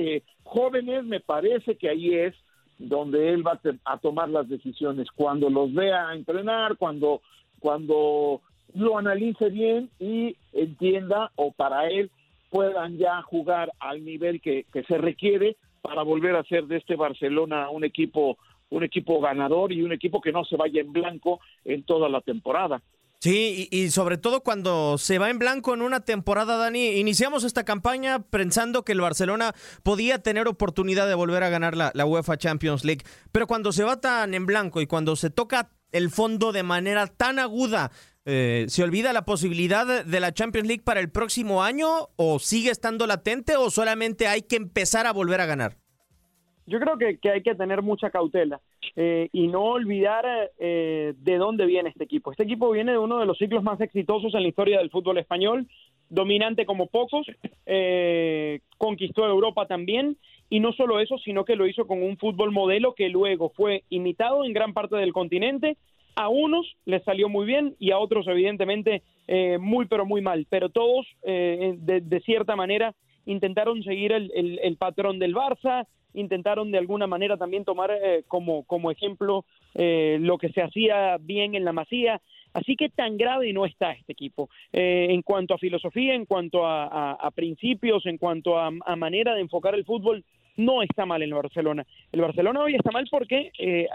jóvenes 0.43 1.05
me 1.05 1.21
parece 1.21 1.77
que 1.77 1.89
ahí 1.89 2.13
es 2.13 2.35
donde 2.77 3.29
él 3.29 3.45
va 3.47 3.59
a 3.85 3.97
tomar 3.99 4.29
las 4.29 4.49
decisiones, 4.49 5.07
cuando 5.15 5.49
los 5.49 5.73
vea 5.73 6.13
entrenar, 6.13 6.75
cuando 6.77 7.21
cuando 7.63 8.41
lo 8.73 8.97
analice 8.97 9.47
bien 9.47 9.89
y 9.97 10.35
entienda 10.51 11.31
o 11.37 11.53
para 11.53 11.87
él 11.87 12.11
puedan 12.49 12.97
ya 12.97 13.21
jugar 13.21 13.71
al 13.79 14.03
nivel 14.03 14.41
que, 14.41 14.65
se 14.85 14.97
requiere 14.97 15.55
para 15.81 16.03
volver 16.03 16.35
a 16.35 16.41
hacer 16.41 16.65
de 16.65 16.75
este 16.77 16.97
Barcelona 16.97 17.69
un 17.69 17.85
equipo 17.85 18.37
un 18.69 18.83
equipo 18.83 19.21
ganador 19.21 19.71
y 19.71 19.81
un 19.81 19.93
equipo 19.93 20.19
que 20.19 20.33
no 20.33 20.43
se 20.43 20.57
vaya 20.57 20.81
en 20.81 20.91
blanco 20.91 21.39
en 21.63 21.83
toda 21.83 22.09
la 22.09 22.19
temporada. 22.21 22.81
Sí, 23.19 23.69
y, 23.71 23.91
sobre 23.91 24.17
todo 24.17 24.41
cuando 24.41 24.97
se 24.97 25.19
va 25.19 25.29
en 25.29 25.39
blanco 25.39 25.73
en 25.73 25.83
una 25.83 26.01
temporada, 26.01 26.57
Dani, 26.57 26.99
iniciamos 26.99 27.45
esta 27.45 27.63
campaña 27.63 28.19
pensando 28.19 28.83
que 28.83 28.91
el 28.91 28.99
Barcelona 28.99 29.53
podía 29.83 30.21
tener 30.21 30.49
oportunidad 30.49 31.07
de 31.07 31.15
volver 31.15 31.43
a 31.43 31.49
ganar 31.49 31.77
la, 31.77 31.91
la 31.93 32.05
UEFA 32.05 32.35
Champions 32.35 32.83
League, 32.83 33.03
pero 33.31 33.47
cuando 33.47 33.71
se 33.71 33.85
va 33.85 34.01
tan 34.01 34.33
en 34.33 34.45
blanco 34.45 34.81
y 34.81 34.87
cuando 34.87 35.15
se 35.15 35.29
toca 35.29 35.69
el 35.93 36.09
fondo 36.09 36.51
de 36.51 36.63
manera 36.63 37.07
tan 37.07 37.39
aguda. 37.39 37.91
Eh, 38.25 38.65
¿Se 38.67 38.83
olvida 38.83 39.13
la 39.13 39.25
posibilidad 39.25 40.05
de 40.05 40.19
la 40.19 40.33
Champions 40.33 40.67
League 40.67 40.83
para 40.83 40.99
el 40.99 41.09
próximo 41.09 41.63
año 41.63 41.87
o 42.15 42.39
sigue 42.39 42.71
estando 42.71 43.05
latente 43.07 43.55
o 43.55 43.69
solamente 43.69 44.27
hay 44.27 44.41
que 44.41 44.55
empezar 44.55 45.07
a 45.07 45.13
volver 45.13 45.39
a 45.39 45.45
ganar? 45.45 45.77
Yo 46.65 46.79
creo 46.79 46.97
que, 46.97 47.19
hay 47.29 47.43
que 47.43 47.55
tener 47.55 47.81
mucha 47.81 48.09
cautela 48.09 48.61
eh, 48.95 49.27
y 49.33 49.47
no 49.47 49.63
olvidar 49.63 50.25
eh, 50.57 51.13
de 51.17 51.37
dónde 51.37 51.65
viene 51.65 51.89
este 51.89 52.05
equipo. 52.05 52.31
Este 52.31 52.43
equipo 52.43 52.71
viene 52.71 52.93
de 52.93 52.97
uno 52.97 53.19
de 53.19 53.25
los 53.25 53.37
ciclos 53.37 53.61
más 53.63 53.81
exitosos 53.81 54.33
en 54.33 54.43
la 54.43 54.47
historia 54.47 54.79
del 54.79 54.89
fútbol 54.89 55.17
español, 55.17 55.67
dominante 56.09 56.65
como 56.65 56.87
pocos, 56.87 57.27
conquistó 58.77 59.25
Europa 59.25 59.67
también 59.67 60.17
y 60.53 60.59
no 60.59 60.71
solo 60.71 60.99
eso, 60.99 61.17
sino 61.17 61.45
que 61.45 61.55
lo 61.55 61.65
hizo 61.65 61.87
con 61.87 62.03
un 62.03 62.15
fútbol 62.15 62.51
modelo 62.51 62.93
que 62.93 63.09
luego 63.09 63.49
fue 63.55 63.85
imitado 63.89 64.45
en 64.45 64.53
gran 64.53 64.71
parte 64.71 64.95
del 64.97 65.11
continente. 65.11 65.77
A 66.15 66.29
unos 66.29 66.75
les 66.85 67.03
salió 67.03 67.27
muy 67.27 67.47
bien 67.47 67.75
y 67.79 67.89
a 67.89 67.97
otros 67.97 68.27
evidentemente 68.27 69.01
eh, 69.27 69.57
muy 69.57 69.87
pero 69.87 70.05
muy 70.05 70.21
mal, 70.21 70.45
pero 70.51 70.69
todos 70.69 71.07
eh, 71.23 71.73
de, 71.79 72.19
cierta 72.19 72.55
manera 72.55 72.93
intentaron 73.25 73.81
seguir 73.81 74.11
el, 74.11 74.77
patrón 74.77 75.17
del 75.17 75.33
Barça, 75.33 75.87
intentaron 76.13 76.69
de 76.69 76.77
alguna 76.77 77.07
manera 77.07 77.35
también 77.35 77.65
tomar 77.65 77.89
eh, 77.89 78.23
como, 78.27 78.63
como 78.65 78.91
ejemplo 78.91 79.45
lo 79.73 80.37
que 80.37 80.49
se 80.49 80.61
hacía 80.61 81.17
bien 81.19 81.55
en 81.55 81.65
la 81.65 81.73
Masía. 81.73 82.21
Así 82.53 82.75
que 82.75 82.89
tan 82.89 83.17
grave 83.17 83.51
no 83.53 83.65
está 83.65 83.93
este 83.93 84.13
equipo 84.13 84.51
en 84.71 85.23
cuanto 85.23 85.55
a 85.55 85.57
filosofía, 85.57 86.13
en 86.13 86.27
cuanto 86.27 86.67
a, 86.67 87.31
principios, 87.33 88.05
en 88.05 88.19
cuanto 88.19 88.59
a, 88.59 88.69
manera 88.95 89.33
de 89.33 89.41
enfocar 89.41 89.73
el 89.73 89.83
fútbol 89.83 90.23
no 90.57 90.83
está 90.83 91.05
mal 91.05 91.21
en 91.21 91.29
el 91.29 91.35
Barcelona. 91.35 91.85
El 92.11 92.21
Barcelona 92.21 92.61
hoy 92.61 92.75
está 92.75 92.91
mal 92.91 93.07
porque, 93.09 93.51
eh, 93.57 93.87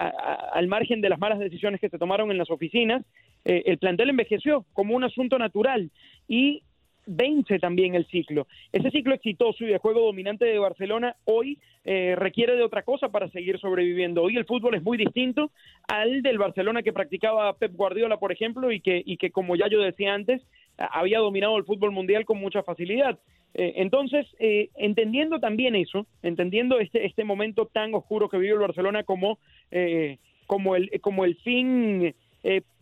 al 0.53 0.67
margen 0.67 1.01
de 1.01 1.09
las 1.09 1.19
malas 1.19 1.39
decisiones 1.39 1.81
que 1.81 1.89
se 1.89 1.99
tomaron 1.99 2.31
en 2.31 2.39
las 2.39 2.51
oficinas, 2.51 3.05
eh, 3.45 3.63
el 3.67 3.79
plantel 3.79 4.11
envejeció 4.11 4.65
como 4.73 4.95
un 4.95 5.05
asunto 5.05 5.39
natural 5.39 5.91
y 6.27 6.63
vence 7.07 7.59
también 7.59 7.95
el 7.95 8.07
ciclo. 8.07 8.47
Ese 8.71 8.91
ciclo 8.91 9.15
exitoso 9.15 9.65
y 9.65 9.69
de 9.69 9.79
juego 9.79 10.01
dominante 10.01 10.45
de 10.45 10.59
Barcelona 10.59 11.17
hoy 11.25 11.59
eh, 11.85 12.15
requiere 12.17 12.55
de 12.55 12.63
otra 12.63 12.83
cosa 12.83 13.09
para 13.09 13.31
seguir 13.31 13.59
sobreviviendo. 13.59 14.23
Hoy 14.23 14.37
el 14.37 14.45
fútbol 14.45 14.75
es 14.75 14.83
muy 14.83 14.99
distinto 14.99 15.51
al 15.87 16.21
del 16.21 16.37
Barcelona 16.37 16.83
que 16.83 16.93
practicaba 16.93 17.57
Pep 17.57 17.73
Guardiola, 17.75 18.19
por 18.19 18.31
ejemplo, 18.31 18.71
y 18.73 18.81
que, 18.81 19.03
y 19.05 19.17
que 19.17 19.31
como 19.31 19.57
ya 19.57 19.69
yo 19.69 19.81
decía 19.81 20.13
antes, 20.13 20.43
había 20.77 21.21
dominado 21.21 21.57
el 21.57 21.65
fútbol 21.65 21.93
mundial 21.93 22.27
con 22.27 22.39
mucha 22.39 22.63
facilidad. 22.63 23.19
Eh, 23.55 23.75
entonces, 23.77 24.27
eh, 24.39 24.71
entendiendo 24.77 25.41
también 25.41 25.75
eso, 25.75 26.07
entendiendo 26.23 26.79
este, 26.79 27.07
este 27.07 27.25
momento 27.25 27.67
tan 27.67 27.95
oscuro 27.95 28.29
que 28.29 28.39
vive 28.39 28.55
el 28.55 28.61
Barcelona 28.61 29.03
como, 29.03 29.39
eh, 29.71 30.19
como, 30.47 30.77
el, 30.77 30.91
como 31.01 31.25
el 31.25 31.37
fin 31.37 32.15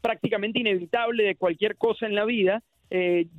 prácticamente 0.01 0.61
inevitable 0.61 1.25
de 1.25 1.35
cualquier 1.35 1.77
cosa 1.77 2.07
en 2.07 2.15
la 2.15 2.25
vida, 2.25 2.63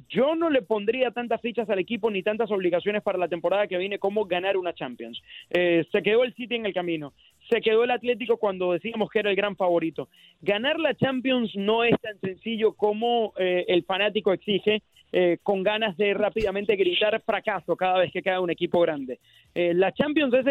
yo 0.10 0.36
no 0.36 0.50
le 0.50 0.62
pondría 0.62 1.12
tantas 1.12 1.40
fichas 1.40 1.70
al 1.70 1.80
equipo 1.80 2.12
ni 2.12 2.22
tantas 2.22 2.52
obligaciones 2.52 3.02
para 3.02 3.18
la 3.18 3.30
temporada 3.30 3.68
que 3.68 3.78
viene 3.78 3.98
como 3.98 4.26
ganar 4.26 4.58
una 4.58 4.74
Champions. 4.74 5.22
se 5.50 6.04
quedó 6.04 6.26
el 6.26 6.34
City 6.34 6.56
en 6.56 6.66
el 6.66 6.74
camino, 6.74 7.14
se 7.50 7.62
quedó 7.62 7.84
el 7.84 7.92
Atlético 7.92 8.38
cuando 8.38 8.74
decíamos 8.74 9.10
que 9.10 9.20
era 9.20 9.30
el 9.30 9.36
gran 9.36 9.56
favorito. 9.56 10.10
Ganar 10.42 10.80
la 10.80 10.96
Champions 10.96 11.56
no 11.56 11.84
es 11.84 11.96
tan 12.02 12.20
sencillo 12.20 12.74
como 12.74 13.34
el 13.38 13.84
fanático 13.84 14.34
exige 14.34 14.82
eh, 15.14 15.38
con 15.42 15.64
ganas 15.64 15.96
de 15.96 16.14
rápidamente 16.14 16.76
gritar 16.76 17.22
fracaso 17.22 17.78
cada 17.78 18.00
vez 18.00 18.12
que 18.12 18.22
cae 18.22 18.40
un 18.40 18.50
equipo 18.50 18.82
grande. 18.82 19.20
Eh, 19.56 19.74
la 19.74 19.94
Champions 19.94 20.34
es 20.34 20.46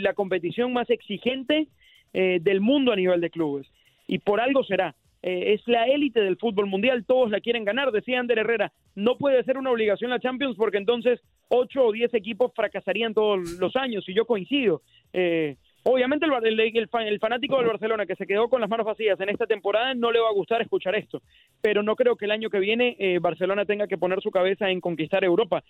la 0.00 0.14
competición 0.14 0.72
más 0.72 0.88
exigente 0.88 1.68
eh, 2.14 2.38
del 2.40 2.62
mundo 2.62 2.92
a 2.92 2.96
nivel 2.96 3.20
de 3.20 3.28
clubes 3.28 3.66
y 4.06 4.18
por 4.18 4.40
algo 4.40 4.64
será. 4.64 4.94
eh, 5.22 5.52
es 5.52 5.68
la 5.68 5.84
élite 5.84 6.20
del 6.20 6.38
fútbol 6.38 6.66
mundial, 6.66 7.04
todos 7.04 7.30
la 7.30 7.40
quieren 7.40 7.64
ganar, 7.64 7.92
decía 7.92 8.18
Ander 8.20 8.38
Herrera, 8.38 8.72
no 8.94 9.18
puede 9.18 9.44
ser 9.44 9.58
una 9.58 9.70
obligación 9.70 10.10
la 10.10 10.18
Champions 10.18 10.56
porque 10.56 10.78
entonces 10.78 11.20
ocho 11.48 11.84
o 11.84 11.92
diez 11.92 12.14
equipos 12.14 12.52
fracasarían 12.54 13.12
todos 13.12 13.58
los 13.58 13.76
años 13.76 14.08
y 14.08 14.14
yo 14.14 14.24
coincido. 14.24 14.80
Eh, 15.12 15.56
obviamente 15.82 16.26
el, 16.26 16.60
el, 16.60 17.18
fanático 17.18 17.56
del 17.56 17.66
Barcelona 17.66 18.06
que 18.06 18.16
se 18.16 18.26
quedó 18.26 18.48
con 18.48 18.60
las 18.60 18.70
manos 18.70 18.86
vacías 18.86 19.20
en 19.20 19.28
esta 19.28 19.46
temporada 19.46 19.94
no 19.94 20.12
le 20.12 20.20
va 20.20 20.28
a 20.28 20.34
gustar 20.34 20.62
escuchar 20.62 20.94
esto, 20.94 21.22
pero 21.60 21.82
no 21.82 21.96
creo 21.96 22.16
que 22.16 22.26
el 22.26 22.30
año 22.30 22.50
que 22.50 22.58
viene 22.58 22.96
eh, 22.98 23.18
Barcelona 23.20 23.64
tenga 23.64 23.86
que 23.86 23.98
poner 23.98 24.20
su 24.20 24.30
cabeza 24.30 24.70
en 24.70 24.80
conquistar 24.80 25.24
Europa. 25.24 25.62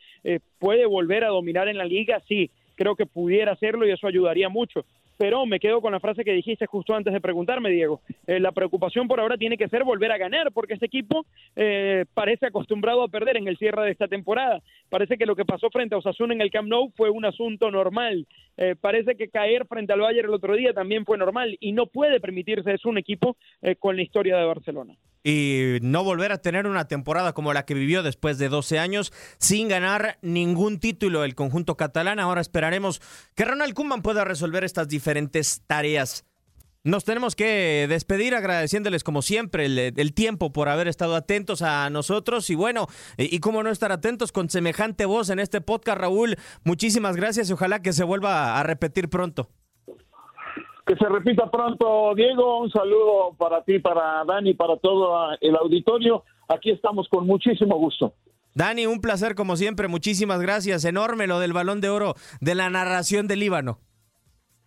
puede 0.59 0.87
volver 0.87 1.25
a 1.25 1.29
dominar 1.29 1.69
en 1.69 1.79
la 1.79 1.85
liga, 1.85 2.21
sí, 2.29 2.51
creo 2.75 2.97
que 2.97 3.07
pudiera 3.07 3.53
hacerlo 3.53 3.87
y 3.87 3.91
eso 3.93 4.07
ayudaría 4.07 4.49
mucho 4.49 4.85
pero 5.21 5.45
me 5.45 5.61
quedo 5.61 5.83
con 5.83 5.93
la 5.93 6.01
frase 6.01 6.25
que 6.25 6.33
dijiste 6.33 6.65
justo 6.65 6.95
antes 6.95 7.13
de 7.13 7.21
preguntarme, 7.21 7.69
Diego. 7.69 8.01
Eh, 8.27 8.41
la 8.41 8.53
preocupación 8.53 9.07
por 9.07 9.21
ahora 9.21 9.37
tiene 9.37 9.59
que 9.59 9.69
ser 9.69 9.85
volver 9.85 10.11
a 10.11 10.17
ganar, 10.17 10.51
porque 10.51 10.73
este 10.73 10.87
equipo 10.87 11.27
eh, 11.57 12.07
parece 12.15 12.47
acostumbrado 12.47 13.03
a 13.03 13.09
perder 13.09 13.37
en 13.37 13.47
el 13.47 13.59
cierre 13.59 13.85
de 13.85 13.91
esta 13.91 14.09
temporada. 14.09 14.63
Parece 14.89 15.19
que 15.19 15.27
lo 15.27 15.37
que 15.37 15.45
pasó 15.45 15.69
frente 15.69 15.95
a 15.95 15.99
Osasuna 15.99 16.33
en 16.33 16.41
el 16.41 16.51
Camp 16.51 16.71
Nou 16.71 16.91
fue 16.97 17.11
un 17.11 17.27
asunto 17.27 17.71
normal. 17.71 18.27
Eh, 18.57 18.77
parece 18.81 19.15
que 19.15 19.29
caer 19.29 19.67
frente 19.67 19.93
al 19.93 20.01
Bayern 20.01 20.29
el 20.29 20.35
otro 20.35 20.57
día 20.57 20.73
también 20.73 21.05
fue 21.05 21.19
normal 21.19 21.55
y 21.61 21.73
no 21.73 21.85
puede 21.85 22.19
permitirse 22.19 22.73
es 22.73 22.87
un 22.87 22.97
equipo 22.97 23.37
con 23.79 23.97
la 23.97 24.03
historia 24.03 24.39
de 24.39 24.47
Barcelona 24.47 24.97
y 25.23 25.79
no 25.83 26.05
volver 26.05 26.33
a 26.33 26.39
tener 26.39 26.67
una 26.67 26.89
temporada 26.89 27.33
como 27.33 27.53
la 27.53 27.65
que 27.65 27.75
vivió 27.75 28.03
después 28.03 28.39
de 28.39 28.49
12 28.49 28.79
años 28.79 29.13
sin 29.39 29.69
ganar 29.69 30.19
ningún 30.23 30.81
título 30.81 31.25
el 31.25 31.35
conjunto 31.35 31.77
catalán. 31.77 32.19
Ahora 32.21 32.41
esperaremos 32.41 33.01
que 33.35 33.45
Ronald 33.45 33.75
Koeman 33.75 34.03
pueda 34.03 34.25
resolver 34.25 34.65
estas 34.65 34.89
diferentes 34.89 35.63
tareas. 35.67 36.25
Nos 36.83 37.05
tenemos 37.05 37.37
que 37.37 37.85
despedir 37.91 38.35
agradeciéndoles 38.35 39.05
como 39.05 39.21
siempre 39.21 39.67
el, 39.67 40.15
tiempo 40.15 40.51
por 40.51 40.71
haber 40.71 40.89
estado 40.89 41.15
atentos 41.15 41.61
a 41.61 41.91
nosotros 41.91 42.49
y 42.49 42.55
bueno, 42.55 42.87
y, 43.19 43.37
y 43.37 43.41
cómo 43.41 43.63
no 43.63 43.71
estar 43.71 43.93
atentos 43.93 44.33
con 44.33 44.49
semejante 44.49 45.05
voz 45.05 45.29
en 45.29 45.41
este 45.41 45.61
podcast, 45.61 45.99
Raúl. 45.99 46.39
Muchísimas 46.65 47.17
gracias 47.17 47.51
y 47.51 47.53
ojalá 47.53 47.83
que 47.83 47.93
se 47.93 48.03
vuelva 48.03 48.59
a 48.59 48.63
repetir 48.63 49.11
pronto. 49.11 49.51
Que 50.87 50.97
se 50.97 51.09
repita 51.09 51.51
pronto, 51.51 52.15
Diego. 52.15 52.61
Un 52.61 52.71
saludo 52.71 53.35
para 53.39 53.63
ti, 53.63 53.79
para 53.79 54.25
Dani, 54.25 54.55
para 54.55 54.77
todo 54.77 55.31
el 55.41 55.57
auditorio. 55.57 56.25
Aquí 56.49 56.71
estamos 56.71 57.09
con 57.09 57.27
muchísimo 57.27 57.77
gusto. 57.77 58.15
Dani, 58.55 58.87
un 58.87 59.01
placer 59.01 59.35
como 59.35 59.57
siempre. 59.57 59.89
Muchísimas 59.89 60.41
gracias. 60.41 60.85
Enorme 60.85 61.27
lo 61.27 61.39
del 61.39 61.53
balón 61.53 61.81
de 61.81 61.89
oro 61.89 62.15
de 62.41 62.55
la 62.55 62.69
narración 62.71 63.29
del 63.29 63.41
Líbano. 63.41 63.79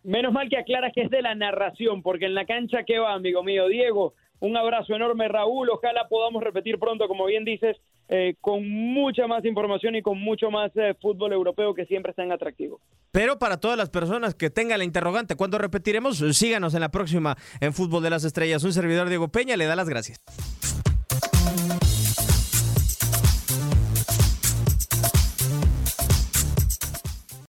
Menos 0.03 0.33
mal 0.33 0.49
que 0.49 0.57
aclaras 0.57 0.91
que 0.93 1.03
es 1.03 1.09
de 1.09 1.21
la 1.21 1.33
narración, 1.35 2.01
porque 2.01 2.25
en 2.25 2.35
la 2.35 2.45
cancha, 2.45 2.83
¿qué 2.85 2.99
va, 2.99 3.13
amigo 3.13 3.41
mío? 3.41 3.67
Diego, 3.67 4.13
un 4.39 4.57
abrazo 4.57 4.93
enorme, 4.95 5.27
Raúl. 5.29 5.69
Ojalá 5.69 6.07
podamos 6.09 6.43
repetir 6.43 6.77
pronto, 6.77 7.07
como 7.07 7.25
bien 7.25 7.45
dices, 7.45 7.77
eh, 8.09 8.35
con 8.41 8.67
mucha 8.69 9.27
más 9.27 9.45
información 9.45 9.95
y 9.95 10.01
con 10.01 10.19
mucho 10.19 10.51
más 10.51 10.71
eh, 10.75 10.95
fútbol 11.01 11.33
europeo 11.33 11.73
que 11.73 11.85
siempre 11.85 12.11
está 12.11 12.23
en 12.23 12.31
atractivo. 12.31 12.79
Pero 13.11 13.39
para 13.39 13.59
todas 13.59 13.77
las 13.77 13.89
personas 13.89 14.35
que 14.35 14.49
tengan 14.49 14.79
la 14.79 14.85
interrogante, 14.85 15.35
¿cuándo 15.35 15.57
repetiremos? 15.57 16.17
Síganos 16.35 16.73
en 16.73 16.81
la 16.81 16.89
próxima 16.89 17.37
en 17.61 17.73
Fútbol 17.73 18.03
de 18.03 18.09
las 18.09 18.23
Estrellas. 18.23 18.63
Un 18.63 18.73
servidor 18.73 19.07
Diego 19.07 19.27
Peña 19.27 19.55
le 19.55 19.65
da 19.65 19.75
las 19.75 19.87
gracias. 19.89 20.19